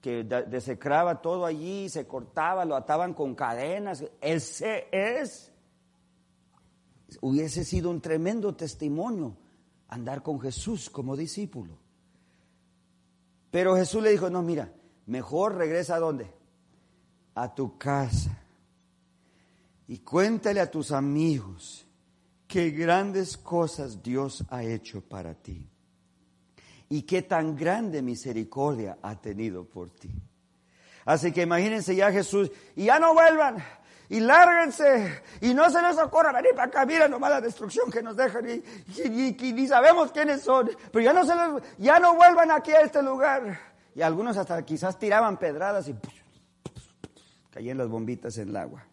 que 0.00 0.24
desecraba 0.24 1.20
todo 1.20 1.46
allí, 1.46 1.88
se 1.88 2.06
cortaba, 2.06 2.64
lo 2.64 2.74
ataban 2.74 3.14
con 3.14 3.34
cadenas? 3.34 4.04
Ese 4.20 4.88
es. 4.90 5.52
Hubiese 7.20 7.64
sido 7.64 7.90
un 7.90 8.00
tremendo 8.00 8.54
testimonio 8.54 9.36
andar 9.88 10.22
con 10.22 10.40
Jesús 10.40 10.90
como 10.90 11.16
discípulo. 11.16 11.78
Pero 13.50 13.76
Jesús 13.76 14.02
le 14.02 14.10
dijo, 14.10 14.28
no, 14.28 14.42
mira, 14.42 14.72
mejor 15.06 15.54
regresa 15.54 15.96
a 15.96 16.00
dónde? 16.00 16.30
A 17.36 17.54
tu 17.54 17.78
casa 17.78 18.36
y 19.86 19.98
cuéntale 19.98 20.60
a 20.60 20.70
tus 20.70 20.90
amigos 20.90 21.86
qué 22.48 22.70
grandes 22.70 23.36
cosas 23.36 24.02
Dios 24.02 24.44
ha 24.50 24.64
hecho 24.64 25.00
para 25.00 25.34
ti 25.34 25.68
y 26.88 27.02
qué 27.02 27.22
tan 27.22 27.54
grande 27.56 28.02
misericordia 28.02 28.98
ha 29.02 29.20
tenido 29.20 29.64
por 29.64 29.90
ti. 29.90 30.10
Así 31.04 31.30
que 31.30 31.42
imagínense 31.42 31.94
ya 31.94 32.10
Jesús, 32.10 32.50
y 32.74 32.86
ya 32.86 32.98
no 32.98 33.14
vuelvan, 33.14 33.62
y 34.08 34.20
lárguense, 34.20 35.22
y 35.40 35.54
no 35.54 35.70
se 35.70 35.80
les 35.82 35.96
ocurra 35.98 36.32
venir 36.32 36.52
para 36.52 36.64
acá, 36.64 36.86
mira 36.86 37.06
nomás 37.06 37.30
la 37.30 37.40
destrucción 37.40 37.90
que 37.90 38.02
nos 38.02 38.16
dejan, 38.16 38.44
y, 38.48 39.52
ni 39.52 39.68
sabemos 39.68 40.10
quiénes 40.10 40.42
son, 40.42 40.70
pero 40.90 41.04
ya 41.04 41.12
no, 41.12 41.24
se 41.24 41.34
les, 41.34 41.62
ya 41.78 42.00
no 42.00 42.16
vuelvan 42.16 42.50
aquí 42.50 42.72
a 42.72 42.80
este 42.80 43.02
lugar. 43.02 43.58
Y 43.94 44.02
algunos 44.02 44.36
hasta 44.36 44.64
quizás 44.64 44.98
tiraban 44.98 45.38
pedradas 45.38 45.88
y 45.88 45.94
caían 47.56 47.78
las 47.78 47.88
bombitas 47.88 48.36
en 48.36 48.50
el 48.50 48.56
agua. 48.58 48.84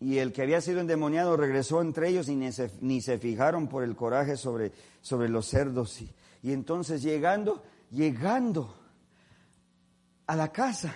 Y 0.00 0.18
el 0.18 0.34
que 0.34 0.42
había 0.42 0.60
sido 0.60 0.80
endemoniado 0.80 1.34
regresó 1.34 1.80
entre 1.80 2.10
ellos 2.10 2.28
y 2.28 2.36
ni 2.36 2.52
se, 2.52 2.70
ni 2.82 3.00
se 3.00 3.18
fijaron 3.18 3.68
por 3.68 3.84
el 3.84 3.96
coraje 3.96 4.36
sobre, 4.36 4.70
sobre 5.00 5.30
los 5.30 5.46
cerdos. 5.46 5.98
Y, 6.02 6.10
y 6.42 6.52
entonces 6.52 7.00
llegando, 7.00 7.62
llegando 7.90 8.76
a 10.26 10.36
la 10.36 10.52
casa, 10.52 10.94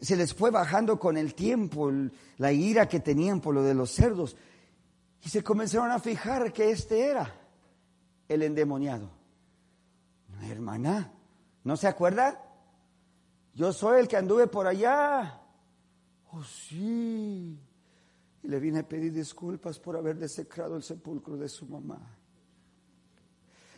se 0.00 0.14
les 0.14 0.32
fue 0.32 0.52
bajando 0.52 0.96
con 1.00 1.16
el 1.16 1.34
tiempo 1.34 1.90
la 2.36 2.52
ira 2.52 2.88
que 2.88 3.00
tenían 3.00 3.40
por 3.40 3.52
lo 3.52 3.64
de 3.64 3.74
los 3.74 3.90
cerdos. 3.90 4.36
Y 5.24 5.28
se 5.28 5.42
comenzaron 5.42 5.90
a 5.90 5.98
fijar 5.98 6.52
que 6.52 6.70
este 6.70 7.04
era 7.04 7.34
el 8.28 8.44
endemoniado. 8.44 9.10
hermana, 10.42 11.12
¿no 11.64 11.76
se 11.76 11.88
acuerda? 11.88 12.44
Yo 13.58 13.72
soy 13.72 13.98
el 13.98 14.06
que 14.06 14.16
anduve 14.16 14.46
por 14.46 14.68
allá. 14.68 15.42
Oh, 16.30 16.44
sí. 16.44 17.58
Y 18.40 18.46
le 18.48 18.60
vine 18.60 18.78
a 18.78 18.88
pedir 18.88 19.12
disculpas 19.12 19.80
por 19.80 19.96
haber 19.96 20.16
desecrado 20.16 20.76
el 20.76 20.84
sepulcro 20.84 21.36
de 21.36 21.48
su 21.48 21.66
mamá. 21.66 21.98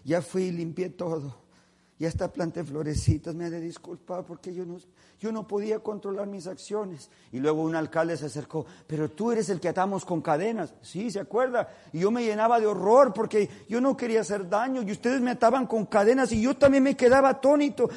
Ya 0.05 0.21
fui 0.21 0.43
y 0.43 0.51
limpié 0.51 0.91
todo. 0.91 1.35
Ya 2.01 2.09
hasta 2.09 2.33
planté 2.33 2.65
florecitas. 2.65 3.35
Me 3.35 3.45
ha 3.45 3.51
de 3.51 3.61
disculpar 3.61 4.25
porque 4.25 4.55
yo 4.55 4.65
no, 4.65 4.79
yo 5.21 5.31
no 5.33 5.47
podía 5.47 5.81
controlar 5.81 6.27
mis 6.29 6.47
acciones. 6.47 7.11
Y 7.31 7.41
luego 7.41 7.61
un 7.61 7.77
alcalde 7.77 8.17
se 8.17 8.25
acercó, 8.25 8.65
pero 8.87 9.11
tú 9.11 9.31
eres 9.33 9.51
el 9.51 9.61
que 9.61 9.69
atamos 9.69 10.07
con 10.07 10.23
cadenas. 10.23 10.73
Sí, 10.81 11.11
¿se 11.11 11.21
acuerda? 11.21 11.69
Y 11.93 12.01
yo 12.01 12.11
me 12.11 12.25
llenaba 12.25 12.59
de 12.59 12.67
horror 12.67 13.13
porque 13.13 13.51
yo 13.69 13.83
no 13.83 13.99
quería 13.99 14.23
hacer 14.23 14.49
daño 14.49 14.81
y 14.81 14.91
ustedes 14.91 15.21
me 15.21 15.33
ataban 15.33 15.67
con 15.67 15.85
cadenas 15.85 16.33
y 16.33 16.41
yo 16.41 16.57
también 16.57 16.85
me 16.85 16.97
quedaba 16.97 17.29
atónito. 17.29 17.91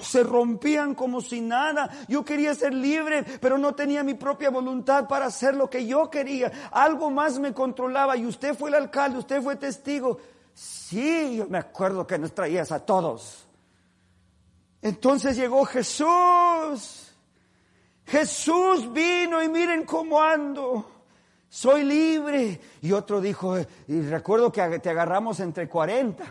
Se 0.00 0.22
rompían 0.22 0.94
como 0.94 1.20
si 1.20 1.40
nada. 1.40 1.90
Yo 2.06 2.24
quería 2.24 2.54
ser 2.54 2.72
libre, 2.72 3.24
pero 3.40 3.58
no 3.58 3.74
tenía 3.74 4.04
mi 4.04 4.14
propia 4.14 4.50
voluntad 4.50 5.08
para 5.08 5.26
hacer 5.26 5.56
lo 5.56 5.68
que 5.68 5.84
yo 5.88 6.08
quería. 6.08 6.52
Algo 6.70 7.10
más 7.10 7.40
me 7.40 7.52
controlaba 7.52 8.16
y 8.16 8.26
usted 8.26 8.54
fue 8.54 8.68
el 8.70 8.76
alcalde, 8.76 9.18
usted 9.18 9.42
fue 9.42 9.56
testigo. 9.56 10.18
Sí, 10.60 11.36
yo 11.36 11.46
me 11.48 11.56
acuerdo 11.56 12.06
que 12.06 12.18
nos 12.18 12.34
traías 12.34 12.70
a 12.70 12.84
todos. 12.84 13.46
Entonces 14.82 15.34
llegó 15.34 15.64
Jesús. 15.64 17.14
Jesús 18.04 18.92
vino 18.92 19.42
y 19.42 19.48
miren 19.48 19.86
cómo 19.86 20.20
ando. 20.20 20.84
Soy 21.48 21.84
libre. 21.84 22.60
Y 22.82 22.92
otro 22.92 23.22
dijo, 23.22 23.56
y 23.88 24.02
recuerdo 24.02 24.52
que 24.52 24.80
te 24.80 24.90
agarramos 24.90 25.40
entre 25.40 25.66
40 25.66 26.24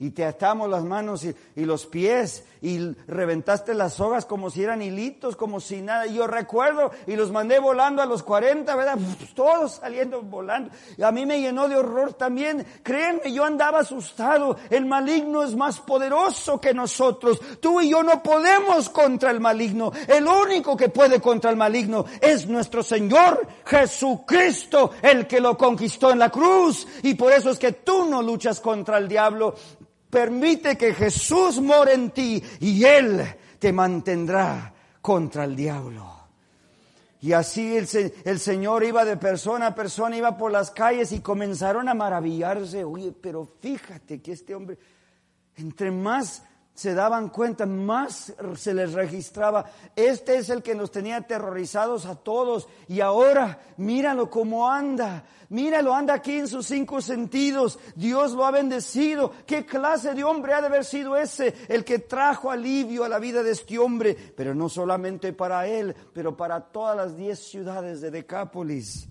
y 0.00 0.10
te 0.10 0.24
atamos 0.24 0.68
las 0.68 0.82
manos 0.82 1.24
y, 1.24 1.64
los 1.64 1.86
pies 1.86 2.44
y 2.62 2.78
reventaste 3.06 3.74
las 3.74 3.94
sogas 3.94 4.26
como 4.26 4.50
si 4.50 4.62
eran 4.62 4.82
hilitos, 4.82 5.36
como 5.36 5.60
si 5.60 5.80
nada. 5.80 6.06
Y 6.06 6.14
yo 6.14 6.26
recuerdo 6.26 6.90
y 7.06 7.16
los 7.16 7.30
mandé 7.30 7.58
volando 7.58 8.02
a 8.02 8.06
los 8.06 8.22
40, 8.22 8.74
¿verdad? 8.76 8.98
Todos 9.34 9.76
saliendo 9.76 10.22
volando. 10.22 10.70
Y 10.96 11.02
a 11.02 11.10
mí 11.10 11.24
me 11.24 11.40
llenó 11.40 11.68
de 11.68 11.76
horror 11.76 12.14
también. 12.14 12.66
Créanme, 12.82 13.32
yo 13.32 13.44
andaba 13.44 13.80
asustado. 13.80 14.56
El 14.68 14.86
maligno 14.86 15.42
es 15.42 15.56
más 15.56 15.80
poderoso 15.80 16.60
que 16.60 16.74
nosotros. 16.74 17.40
Tú 17.60 17.80
y 17.80 17.90
yo 17.90 18.02
no 18.02 18.22
podemos 18.22 18.90
contra 18.90 19.30
el 19.30 19.40
maligno. 19.40 19.92
El 20.06 20.26
único 20.26 20.76
que 20.76 20.88
puede 20.90 21.20
contra 21.20 21.50
el 21.50 21.56
maligno 21.56 22.04
es 22.20 22.46
nuestro 22.46 22.82
Señor 22.82 23.46
Jesucristo, 23.64 24.92
el 25.02 25.26
que 25.26 25.40
lo 25.40 25.56
conquistó 25.56 26.10
en 26.10 26.18
la 26.18 26.30
cruz. 26.30 26.86
Y 27.02 27.14
por 27.14 27.32
eso 27.32 27.50
es 27.50 27.58
que 27.58 27.72
tú 27.72 28.04
no 28.04 28.22
luchas 28.22 28.60
contra 28.60 28.98
el 28.98 29.08
diablo. 29.08 29.54
Permite 30.10 30.76
que 30.76 30.92
Jesús 30.92 31.60
more 31.60 31.94
en 31.94 32.10
ti 32.10 32.42
y 32.58 32.84
Él 32.84 33.22
te 33.58 33.72
mantendrá 33.72 34.74
contra 35.00 35.44
el 35.44 35.54
diablo. 35.54 36.20
Y 37.22 37.32
así 37.32 37.76
el, 37.76 37.86
el, 38.24 38.40
Señor 38.40 38.82
iba 38.82 39.04
de 39.04 39.16
persona 39.16 39.68
a 39.68 39.74
persona, 39.74 40.16
iba 40.16 40.36
por 40.36 40.50
las 40.50 40.70
calles 40.70 41.12
y 41.12 41.20
comenzaron 41.20 41.88
a 41.88 41.94
maravillarse. 41.94 42.82
Oye, 42.82 43.12
pero 43.12 43.46
fíjate 43.60 44.22
que 44.22 44.32
este 44.32 44.54
hombre, 44.54 44.78
entre 45.56 45.90
más 45.90 46.42
se 46.74 46.94
daban 46.94 47.28
cuenta, 47.28 47.66
más 47.66 48.32
se 48.56 48.72
les 48.72 48.92
registraba. 48.92 49.70
Este 49.94 50.38
es 50.38 50.48
el 50.48 50.62
que 50.62 50.74
nos 50.74 50.90
tenía 50.90 51.16
aterrorizados 51.16 52.06
a 52.06 52.14
todos. 52.14 52.68
Y 52.88 53.00
ahora, 53.00 53.60
míralo 53.76 54.30
cómo 54.30 54.70
anda. 54.70 55.24
Míralo, 55.50 55.92
anda 55.92 56.14
aquí 56.14 56.38
en 56.38 56.48
sus 56.48 56.66
cinco 56.66 57.02
sentidos. 57.02 57.78
Dios 57.96 58.32
lo 58.32 58.46
ha 58.46 58.50
bendecido. 58.50 59.32
¿Qué 59.46 59.66
clase 59.66 60.14
de 60.14 60.24
hombre 60.24 60.54
ha 60.54 60.60
de 60.60 60.68
haber 60.68 60.84
sido 60.84 61.16
ese? 61.16 61.54
El 61.68 61.84
que 61.84 61.98
trajo 61.98 62.50
alivio 62.50 63.04
a 63.04 63.08
la 63.08 63.18
vida 63.18 63.42
de 63.42 63.50
este 63.50 63.78
hombre. 63.78 64.16
Pero 64.36 64.54
no 64.54 64.68
solamente 64.68 65.32
para 65.32 65.66
él, 65.66 65.94
pero 66.14 66.36
para 66.36 66.60
todas 66.60 66.96
las 66.96 67.16
diez 67.16 67.40
ciudades 67.40 68.00
de 68.00 68.10
Decápolis. 68.10 69.08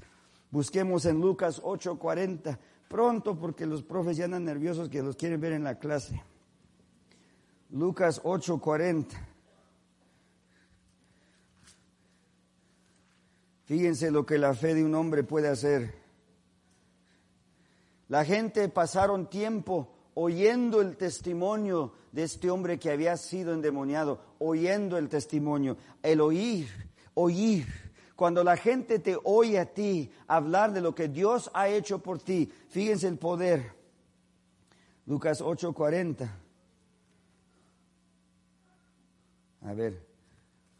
Busquemos 0.50 1.06
en 1.06 1.20
Lucas 1.20 1.62
8:40. 1.62 2.58
Pronto, 2.88 3.38
porque 3.38 3.68
los 3.68 3.84
profes 3.84 4.18
ya 4.18 4.26
andan 4.26 4.46
nerviosos 4.46 4.90
que 4.90 5.04
los 5.04 5.16
quieren 5.16 5.40
ver 5.40 5.52
en 5.52 5.64
la 5.64 5.78
clase. 5.78 6.24
Lucas 7.70 8.22
8:40. 8.24 9.16
Fíjense 13.66 14.10
lo 14.10 14.26
que 14.26 14.40
la 14.40 14.56
fe 14.56 14.74
de 14.74 14.84
un 14.84 14.96
hombre 14.96 15.24
puede 15.24 15.48
hacer. 15.48 15.94
La 18.08 18.26
gente 18.26 18.68
pasaron 18.70 19.30
tiempo 19.30 19.94
oyendo 20.16 20.82
el 20.82 20.98
testimonio 20.98 21.94
de 22.12 22.24
este 22.24 22.50
hombre 22.50 22.80
que 22.80 22.90
había 22.90 23.16
sido 23.18 23.54
endemoniado, 23.54 24.20
oyendo 24.40 24.98
el 24.98 25.08
testimonio, 25.08 25.78
el 26.02 26.22
oír, 26.22 26.68
oír. 27.14 27.68
Cuando 28.16 28.44
la 28.44 28.58
gente 28.58 28.98
te 28.98 29.16
oye 29.24 29.60
a 29.60 29.72
ti 29.72 30.12
hablar 30.28 30.74
de 30.74 30.82
lo 30.82 30.96
que 30.96 31.08
Dios 31.08 31.52
ha 31.54 31.70
hecho 31.70 32.00
por 32.00 32.20
ti, 32.20 32.52
fíjense 32.70 33.08
el 33.08 33.20
poder. 33.20 33.74
Lucas 35.06 35.42
8:40. 35.42 36.49
A 39.62 39.74
ver, 39.74 40.06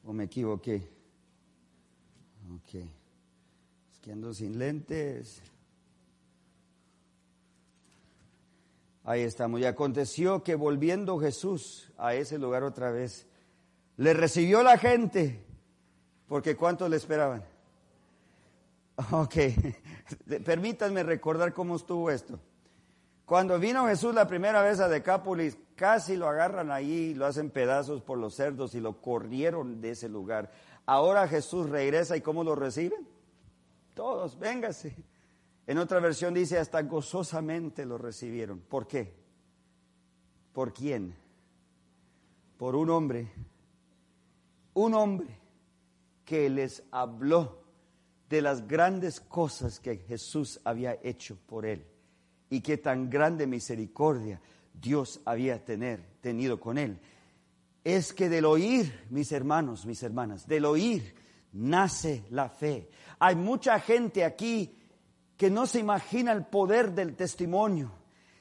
o 0.04 0.14
me 0.14 0.26
equivoqué. 0.26 0.88
Ok. 2.56 2.76
Es 2.76 4.00
que 4.02 4.12
ando 4.12 4.34
sin 4.34 4.58
lentes. 4.58 5.42
Ahí 9.04 9.22
estamos. 9.22 9.60
Y 9.60 9.66
aconteció 9.66 10.44
que 10.44 10.56
volviendo 10.56 11.20
Jesús 11.20 11.92
a 11.98 12.14
ese 12.14 12.38
lugar 12.38 12.64
otra 12.64 12.92
vez, 12.92 13.28
le 13.98 14.14
recibió 14.14 14.64
la 14.64 14.78
gente, 14.78 15.44
porque 16.28 16.56
¿cuántos 16.56 16.90
le 16.90 16.96
esperaban? 16.98 17.44
Ok, 19.12 19.36
permítanme 20.46 21.04
recordar 21.04 21.54
cómo 21.54 21.76
estuvo 21.76 22.10
esto. 22.12 22.40
Cuando 23.26 23.60
vino 23.60 23.88
Jesús 23.88 24.14
la 24.14 24.28
primera 24.28 24.62
vez 24.62 24.80
a 24.80 24.88
Decápolis, 24.88 25.58
casi 25.80 26.18
lo 26.18 26.28
agarran 26.28 26.72
ahí, 26.72 27.14
lo 27.14 27.26
hacen 27.26 27.52
pedazos 27.52 28.02
por 28.02 28.18
los 28.18 28.36
cerdos 28.36 28.76
y 28.76 28.82
lo 28.82 29.02
corrieron 29.02 29.80
de 29.80 29.92
ese 29.92 30.10
lugar. 30.10 30.52
Ahora 30.86 31.26
Jesús 31.26 31.70
regresa 31.70 32.18
y 32.18 32.22
¿cómo 32.22 32.44
lo 32.44 32.54
reciben? 32.54 33.08
Todos, 33.94 34.38
véngase. 34.38 34.94
En 35.66 35.78
otra 35.78 36.02
versión 36.02 36.34
dice, 36.34 36.58
hasta 36.58 36.82
gozosamente 36.82 37.86
lo 37.86 37.98
recibieron. 37.98 38.60
¿Por 38.60 38.88
qué? 38.88 39.14
¿Por 40.52 40.74
quién? 40.74 41.16
Por 42.58 42.76
un 42.76 42.90
hombre. 42.90 43.32
Un 44.74 44.94
hombre 44.96 45.40
que 46.26 46.50
les 46.50 46.84
habló 46.92 47.64
de 48.28 48.42
las 48.42 48.68
grandes 48.68 49.22
cosas 49.22 49.80
que 49.80 49.96
Jesús 49.96 50.60
había 50.66 51.00
hecho 51.04 51.38
por 51.48 51.66
él 51.66 51.86
y 52.50 52.60
qué 52.60 52.78
tan 52.78 53.10
grande 53.10 53.48
misericordia 53.48 54.42
Dios 54.82 55.22
había 55.26 55.64
tener, 55.64 56.06
tenido 56.22 56.60
con 56.60 56.78
él. 56.78 57.00
Es 57.84 58.14
que 58.14 58.30
del 58.30 58.46
oír, 58.46 59.08
mis 59.10 59.32
hermanos, 59.32 59.86
mis 59.86 60.04
hermanas, 60.04 60.48
del 60.48 60.66
oír 60.66 61.16
nace 61.54 62.26
la 62.30 62.50
fe. 62.50 62.90
Hay 63.20 63.36
mucha 63.36 63.80
gente 63.80 64.24
aquí 64.24 64.78
que 65.38 65.50
no 65.50 65.66
se 65.66 65.80
imagina 65.80 66.32
el 66.32 66.46
poder 66.46 66.92
del 66.94 67.16
testimonio. 67.16 67.92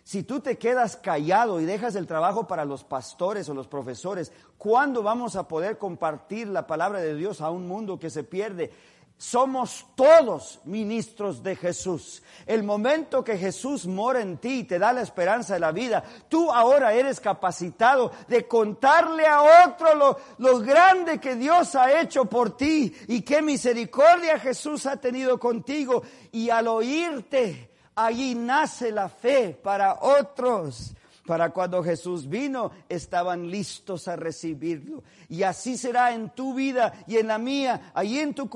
Si 0.03 0.23
tú 0.23 0.41
te 0.41 0.57
quedas 0.57 0.97
callado 0.97 1.61
y 1.61 1.67
dejas 1.67 1.95
el 1.95 2.07
trabajo 2.07 2.47
para 2.47 2.65
los 2.65 2.83
pastores 2.83 3.49
o 3.49 3.55
los 3.55 3.69
profesores, 3.69 4.33
¿cuándo 4.57 5.03
vamos 5.03 5.37
a 5.37 5.47
poder 5.47 5.77
compartir 5.77 6.49
la 6.49 6.67
palabra 6.67 7.01
de 7.01 7.15
Dios 7.15 7.43
a 7.43 7.51
un 7.51 7.69
mundo 7.69 7.99
que 7.99 8.09
se 8.09 8.25
pierde? 8.25 8.73
Somos 9.19 9.85
todos 9.97 10.61
ministros 10.65 11.43
de 11.43 11.57
Jesús. 11.57 12.23
El 12.47 12.63
momento 12.63 13.25
que 13.25 13.37
Jesús 13.37 13.85
mora 13.85 14.21
en 14.21 14.39
ti 14.39 14.61
y 14.61 14.65
te 14.65 14.79
da 14.79 14.93
la 14.93 15.03
esperanza 15.03 15.55
de 15.55 15.61
la 15.61 15.73
vida, 15.73 16.05
tú 16.29 16.53
ahora 16.53 16.95
eres 16.95 17.19
capacitado 17.19 18.13
de 18.29 18.47
contarle 18.47 19.27
a 19.27 19.67
otro 19.67 20.17
lo, 20.39 20.61
grande 20.61 21.19
que 21.19 21.35
Dios 21.35 21.75
ha 21.75 22.01
hecho 22.01 22.27
por 22.27 22.57
ti 22.57 22.95
y 23.09 23.23
qué 23.23 23.43
misericordia 23.43 24.39
Jesús 24.39 24.87
ha 24.87 24.99
tenido 24.99 25.37
contigo. 25.37 26.05
Y 26.31 26.51
al 26.51 26.69
oírte, 26.69 27.73
allí 27.97 28.37
nace 28.37 28.93
la 28.93 29.09
fe 29.09 29.51
para 29.61 29.99
otros 30.01 30.95
para 31.29 31.51
cuando 31.51 31.85
Jesús 31.85 32.27
vino, 32.27 32.71
estaban 32.89 33.51
listos 33.51 34.09
a 34.09 34.17
recibirlo. 34.17 35.03
Y 35.29 35.43
así 35.43 35.77
será 35.77 36.15
en 36.15 36.31
tu 36.31 36.55
vida 36.55 37.05
y 37.07 37.19
en 37.19 37.27
la 37.27 37.37
mía, 37.37 37.93
allí 37.93 38.19
en 38.19 38.33
tu, 38.33 38.49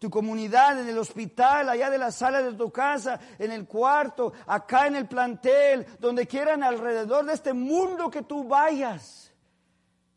tu, 0.00 0.10
comunidad, 0.10 0.80
en 0.80 0.88
el 0.88 0.98
hospital, 0.98 1.68
allá 1.68 1.88
de 1.88 1.98
la 1.98 2.10
sala 2.10 2.42
de 2.42 2.54
tu 2.54 2.72
casa, 2.72 3.20
en 3.38 3.52
el 3.52 3.64
cuarto, 3.68 4.32
acá 4.48 4.88
en 4.88 4.96
el 4.96 5.06
plantel, 5.06 5.86
donde 6.00 6.26
quieran 6.26 6.64
alrededor 6.64 7.26
de 7.26 7.34
este 7.34 7.52
mundo 7.52 8.10
que 8.10 8.22
tú 8.22 8.42
vayas. 8.42 9.32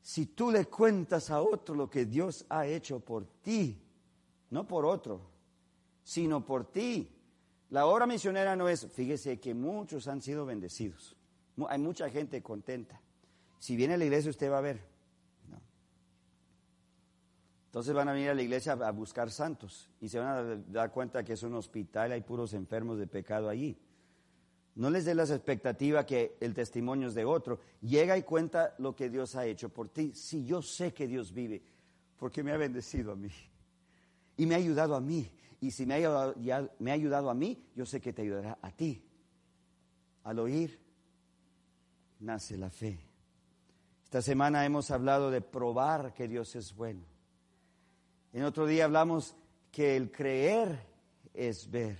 Si 0.02 0.26
tú 0.26 0.50
le 0.50 0.66
cuentas 0.66 1.30
a 1.30 1.44
otro 1.44 1.76
lo 1.76 1.92
que 1.92 2.06
Dios 2.06 2.44
ha 2.50 2.66
hecho 2.66 3.02
por 3.02 3.28
ti, 3.44 3.80
no 4.50 4.66
por 4.66 4.84
otro, 4.84 5.30
sino 6.04 6.44
por 6.44 6.72
ti. 6.72 7.08
La 7.70 7.86
obra 7.86 8.08
misionera 8.08 8.56
no 8.56 8.68
es, 8.68 8.88
fíjese 8.94 9.40
que 9.40 9.54
muchos 9.54 10.08
han 10.08 10.24
sido 10.24 10.48
bendecidos. 10.48 11.19
Hay 11.68 11.80
mucha 11.80 12.10
gente 12.10 12.42
contenta. 12.42 13.02
Si 13.60 13.76
viene 13.76 13.96
a 13.96 13.98
la 13.98 14.06
iglesia 14.06 14.30
usted 14.30 14.52
va 14.52 14.60
a 14.60 14.62
ver. 14.62 14.80
Entonces 17.66 17.94
van 17.94 18.10
a 18.10 18.14
venir 18.14 18.30
a 18.30 18.34
la 18.34 18.42
iglesia 18.42 18.74
a 18.74 18.92
buscar 18.92 19.30
santos 19.30 19.90
y 20.02 20.10
se 20.10 20.18
van 20.18 20.28
a 20.28 20.56
dar 20.72 20.92
cuenta 20.92 21.24
que 21.24 21.34
es 21.34 21.44
un 21.44 21.54
hospital, 21.54 22.12
hay 22.12 22.22
puros 22.22 22.54
enfermos 22.54 22.98
de 22.98 23.06
pecado 23.06 23.48
allí. 23.48 23.78
No 24.74 24.90
les 24.90 25.06
dé 25.06 25.14
las 25.14 25.30
expectativas 25.30 26.06
que 26.06 26.36
el 26.40 26.56
testimonio 26.56 27.10
es 27.10 27.14
de 27.14 27.26
otro. 27.26 27.60
Llega 27.82 28.18
y 28.18 28.24
cuenta 28.24 28.74
lo 28.80 28.96
que 28.96 29.10
Dios 29.10 29.36
ha 29.36 29.46
hecho 29.46 29.70
por 29.70 29.90
ti. 29.90 30.14
Si 30.16 30.46
yo 30.46 30.64
sé 30.64 30.94
que 30.94 31.08
Dios 31.08 31.32
vive, 31.32 31.62
porque 32.18 32.42
me 32.42 32.54
ha 32.54 32.58
bendecido 32.58 33.12
a 33.12 33.16
mí 33.16 33.30
y 34.36 34.46
me 34.46 34.56
ha 34.56 34.58
ayudado 34.58 34.96
a 34.96 35.02
mí. 35.02 35.30
Y 35.62 35.72
si 35.72 35.86
me 35.86 36.04
ha 36.06 36.34
me 36.80 36.92
ha 36.92 36.94
ayudado 36.94 37.30
a 37.30 37.34
mí, 37.36 37.62
yo 37.76 37.86
sé 37.86 38.00
que 38.00 38.14
te 38.14 38.22
ayudará 38.24 38.58
a 38.62 38.72
ti. 38.72 39.04
Al 40.24 40.40
oír 40.40 40.80
nace 42.20 42.58
la 42.58 42.70
fe. 42.70 43.00
Esta 44.04 44.22
semana 44.22 44.66
hemos 44.66 44.92
hablado 44.92 45.32
de 45.32 45.42
probar 45.42 46.14
que 46.14 46.28
Dios 46.28 46.56
es 46.56 46.76
bueno. 46.76 47.06
En 48.34 48.44
otro 48.44 48.66
día 48.66 48.86
hablamos 48.86 49.36
que 49.72 49.96
el 49.96 50.12
creer 50.12 50.80
es 51.34 51.70
ver. 51.70 51.98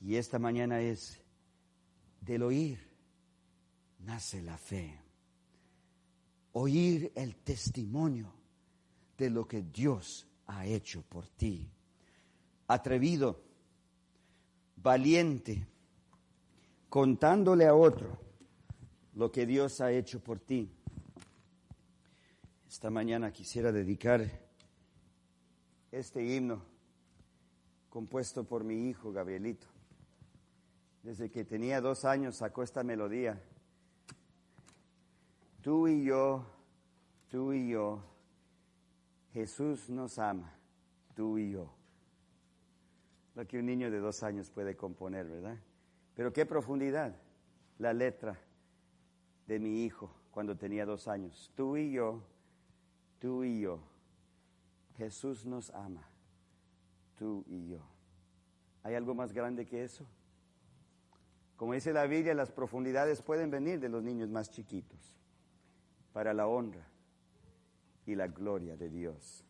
Y 0.00 0.16
esta 0.16 0.38
mañana 0.38 0.80
es 0.80 1.20
del 2.20 2.42
oír 2.42 2.90
nace 4.00 4.42
la 4.42 4.56
fe. 4.56 4.98
Oír 6.52 7.12
el 7.14 7.36
testimonio 7.36 8.32
de 9.16 9.30
lo 9.30 9.46
que 9.46 9.62
Dios 9.62 10.26
ha 10.46 10.66
hecho 10.66 11.02
por 11.02 11.28
ti. 11.28 11.70
Atrevido, 12.66 13.40
valiente, 14.76 15.66
contándole 16.88 17.66
a 17.66 17.74
otro 17.74 18.29
lo 19.14 19.32
que 19.32 19.46
Dios 19.46 19.80
ha 19.80 19.92
hecho 19.92 20.20
por 20.20 20.38
ti. 20.38 20.70
Esta 22.68 22.90
mañana 22.90 23.32
quisiera 23.32 23.72
dedicar 23.72 24.24
este 25.90 26.24
himno 26.24 26.62
compuesto 27.88 28.44
por 28.44 28.62
mi 28.62 28.88
hijo 28.88 29.12
Gabrielito. 29.12 29.66
Desde 31.02 31.30
que 31.30 31.44
tenía 31.44 31.80
dos 31.80 32.04
años 32.04 32.36
sacó 32.36 32.62
esta 32.62 32.84
melodía. 32.84 33.42
Tú 35.62 35.88
y 35.88 36.04
yo, 36.04 36.46
tú 37.28 37.52
y 37.52 37.70
yo, 37.70 38.02
Jesús 39.32 39.90
nos 39.90 40.18
ama, 40.18 40.56
tú 41.14 41.38
y 41.38 41.50
yo. 41.50 41.74
Lo 43.34 43.46
que 43.46 43.58
un 43.58 43.66
niño 43.66 43.90
de 43.90 43.98
dos 43.98 44.22
años 44.22 44.50
puede 44.50 44.76
componer, 44.76 45.26
¿verdad? 45.26 45.58
Pero 46.14 46.32
qué 46.32 46.46
profundidad 46.46 47.16
la 47.78 47.92
letra 47.92 48.38
de 49.46 49.58
mi 49.58 49.84
hijo 49.84 50.10
cuando 50.30 50.56
tenía 50.56 50.86
dos 50.86 51.08
años. 51.08 51.52
Tú 51.54 51.76
y 51.76 51.92
yo, 51.92 52.22
tú 53.18 53.44
y 53.44 53.60
yo, 53.60 53.80
Jesús 54.96 55.44
nos 55.44 55.70
ama, 55.70 56.08
tú 57.18 57.44
y 57.48 57.68
yo. 57.68 57.80
¿Hay 58.82 58.94
algo 58.94 59.14
más 59.14 59.32
grande 59.32 59.66
que 59.66 59.84
eso? 59.84 60.06
Como 61.56 61.74
dice 61.74 61.92
la 61.92 62.06
Biblia, 62.06 62.32
las 62.34 62.50
profundidades 62.50 63.20
pueden 63.20 63.50
venir 63.50 63.80
de 63.80 63.90
los 63.90 64.02
niños 64.02 64.30
más 64.30 64.50
chiquitos 64.50 65.18
para 66.12 66.32
la 66.32 66.46
honra 66.46 66.86
y 68.06 68.14
la 68.14 68.28
gloria 68.28 68.76
de 68.76 68.88
Dios. 68.88 69.44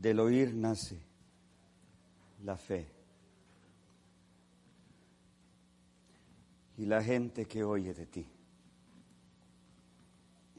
Del 0.00 0.18
oír 0.18 0.54
nace 0.54 0.98
la 2.42 2.56
fe. 2.56 2.90
Y 6.78 6.86
la 6.86 7.02
gente 7.02 7.44
que 7.44 7.62
oye 7.62 7.92
de 7.92 8.06
ti. 8.06 8.26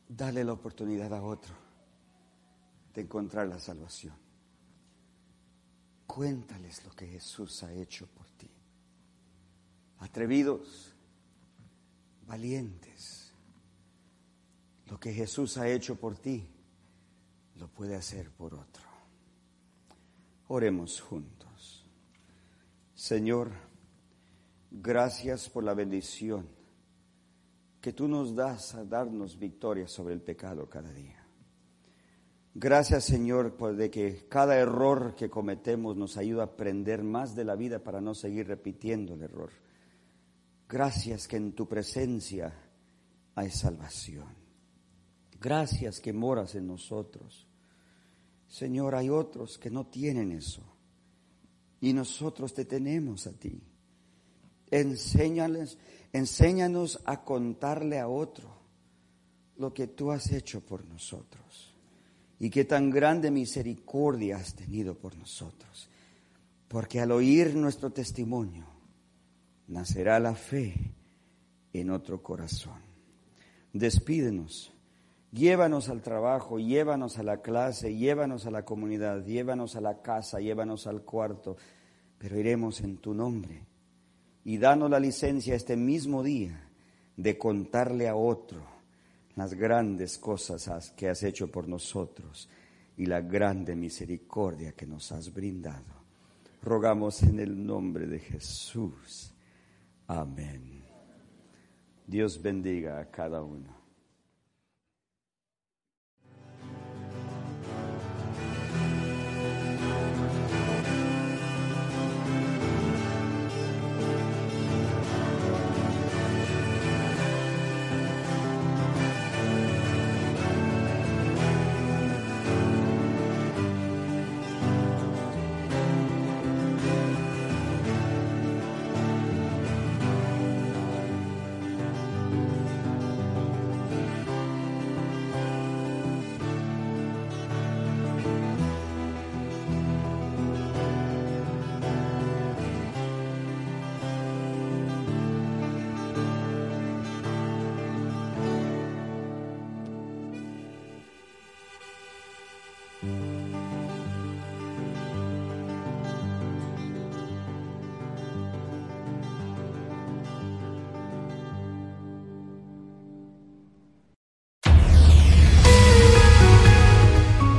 Dale 0.07 0.43
la 0.43 0.53
oportunidad 0.53 1.11
a 1.11 1.23
otro 1.23 1.55
de 2.93 3.01
encontrar 3.01 3.47
la 3.47 3.57
salvación. 3.57 4.13
Cuéntales 6.05 6.85
lo 6.85 6.91
que 6.91 7.07
Jesús 7.07 7.63
ha 7.63 7.73
hecho 7.73 8.05
por 8.05 8.29
ti. 8.29 8.51
Atrevidos, 9.97 10.93
valientes. 12.27 13.33
Lo 14.85 14.99
que 14.99 15.11
Jesús 15.11 15.57
ha 15.57 15.67
hecho 15.67 15.95
por 15.95 16.15
ti, 16.15 16.47
lo 17.55 17.67
puede 17.69 17.95
hacer 17.95 18.29
por 18.29 18.53
otro. 18.53 18.90
Oremos 20.53 20.99
juntos. 20.99 21.85
Señor, 22.93 23.51
gracias 24.69 25.49
por 25.49 25.63
la 25.63 25.73
bendición 25.73 26.45
que 27.79 27.93
tú 27.93 28.09
nos 28.09 28.35
das 28.35 28.75
a 28.75 28.83
darnos 28.83 29.39
victoria 29.39 29.87
sobre 29.87 30.13
el 30.13 30.19
pecado 30.19 30.67
cada 30.67 30.91
día. 30.91 31.25
Gracias 32.53 33.05
Señor 33.05 33.55
por 33.55 33.77
de 33.77 33.89
que 33.89 34.27
cada 34.27 34.57
error 34.57 35.15
que 35.15 35.29
cometemos 35.29 35.95
nos 35.95 36.17
ayuda 36.17 36.41
a 36.41 36.47
aprender 36.47 37.01
más 37.01 37.33
de 37.33 37.45
la 37.45 37.55
vida 37.55 37.79
para 37.79 38.01
no 38.01 38.13
seguir 38.13 38.49
repitiendo 38.49 39.13
el 39.13 39.21
error. 39.21 39.51
Gracias 40.67 41.29
que 41.29 41.37
en 41.37 41.53
tu 41.53 41.65
presencia 41.65 42.53
hay 43.35 43.49
salvación. 43.49 44.35
Gracias 45.39 46.01
que 46.01 46.11
moras 46.11 46.55
en 46.55 46.67
nosotros. 46.67 47.47
Señor, 48.51 48.95
hay 48.95 49.09
otros 49.09 49.57
que 49.57 49.71
no 49.71 49.85
tienen 49.85 50.33
eso. 50.33 50.61
Y 51.79 51.93
nosotros 51.93 52.53
te 52.53 52.65
tenemos 52.65 53.25
a 53.25 53.31
ti. 53.31 53.63
Enséñales, 54.69 55.77
enséñanos 56.11 56.99
a 57.05 57.23
contarle 57.23 57.97
a 57.97 58.09
otro 58.09 58.53
lo 59.55 59.73
que 59.73 59.87
tú 59.87 60.11
has 60.11 60.33
hecho 60.33 60.59
por 60.59 60.83
nosotros. 60.85 61.73
Y 62.39 62.49
qué 62.49 62.65
tan 62.65 62.89
grande 62.89 63.31
misericordia 63.31 64.35
has 64.35 64.53
tenido 64.53 64.95
por 64.95 65.15
nosotros. 65.15 65.87
Porque 66.67 66.99
al 66.99 67.13
oír 67.13 67.55
nuestro 67.55 67.91
testimonio, 67.91 68.65
nacerá 69.69 70.19
la 70.19 70.35
fe 70.35 70.73
en 71.71 71.89
otro 71.89 72.21
corazón. 72.21 72.81
Despídenos, 73.71 74.73
llévanos 75.31 75.89
al 75.89 76.01
trabajo, 76.01 76.59
llévanos 76.59 77.17
a 77.17 77.23
la 77.23 77.41
clase, 77.41 77.95
llévanos 77.95 78.45
a 78.45 78.51
la 78.51 78.63
comunidad, 78.63 79.23
llévanos 79.23 79.75
a 79.75 79.81
la 79.81 80.01
casa, 80.01 80.39
llévanos 80.39 80.87
al 80.87 81.03
cuarto, 81.03 81.57
pero 82.17 82.37
iremos 82.37 82.81
en 82.81 82.97
tu 82.97 83.13
nombre. 83.13 83.65
Y 84.43 84.57
danos 84.57 84.89
la 84.89 84.99
licencia 84.99 85.55
este 85.55 85.75
mismo 85.75 86.23
día 86.23 86.69
de 87.15 87.37
contarle 87.37 88.07
a 88.07 88.15
otro 88.15 88.61
las 89.35 89.53
grandes 89.53 90.17
cosas 90.17 90.91
que 90.91 91.09
has 91.09 91.23
hecho 91.23 91.49
por 91.49 91.67
nosotros 91.67 92.49
y 92.97 93.05
la 93.05 93.21
grande 93.21 93.75
misericordia 93.75 94.73
que 94.73 94.85
nos 94.85 95.11
has 95.11 95.33
brindado. 95.33 96.01
Rogamos 96.61 97.23
en 97.23 97.39
el 97.39 97.65
nombre 97.65 98.05
de 98.05 98.19
Jesús. 98.19 99.33
Amén. 100.07 100.83
Dios 102.05 102.41
bendiga 102.41 102.99
a 102.99 103.09
cada 103.09 103.41
uno. 103.41 103.80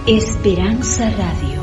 Esperanza 0.07 1.09
Radio. 1.11 1.62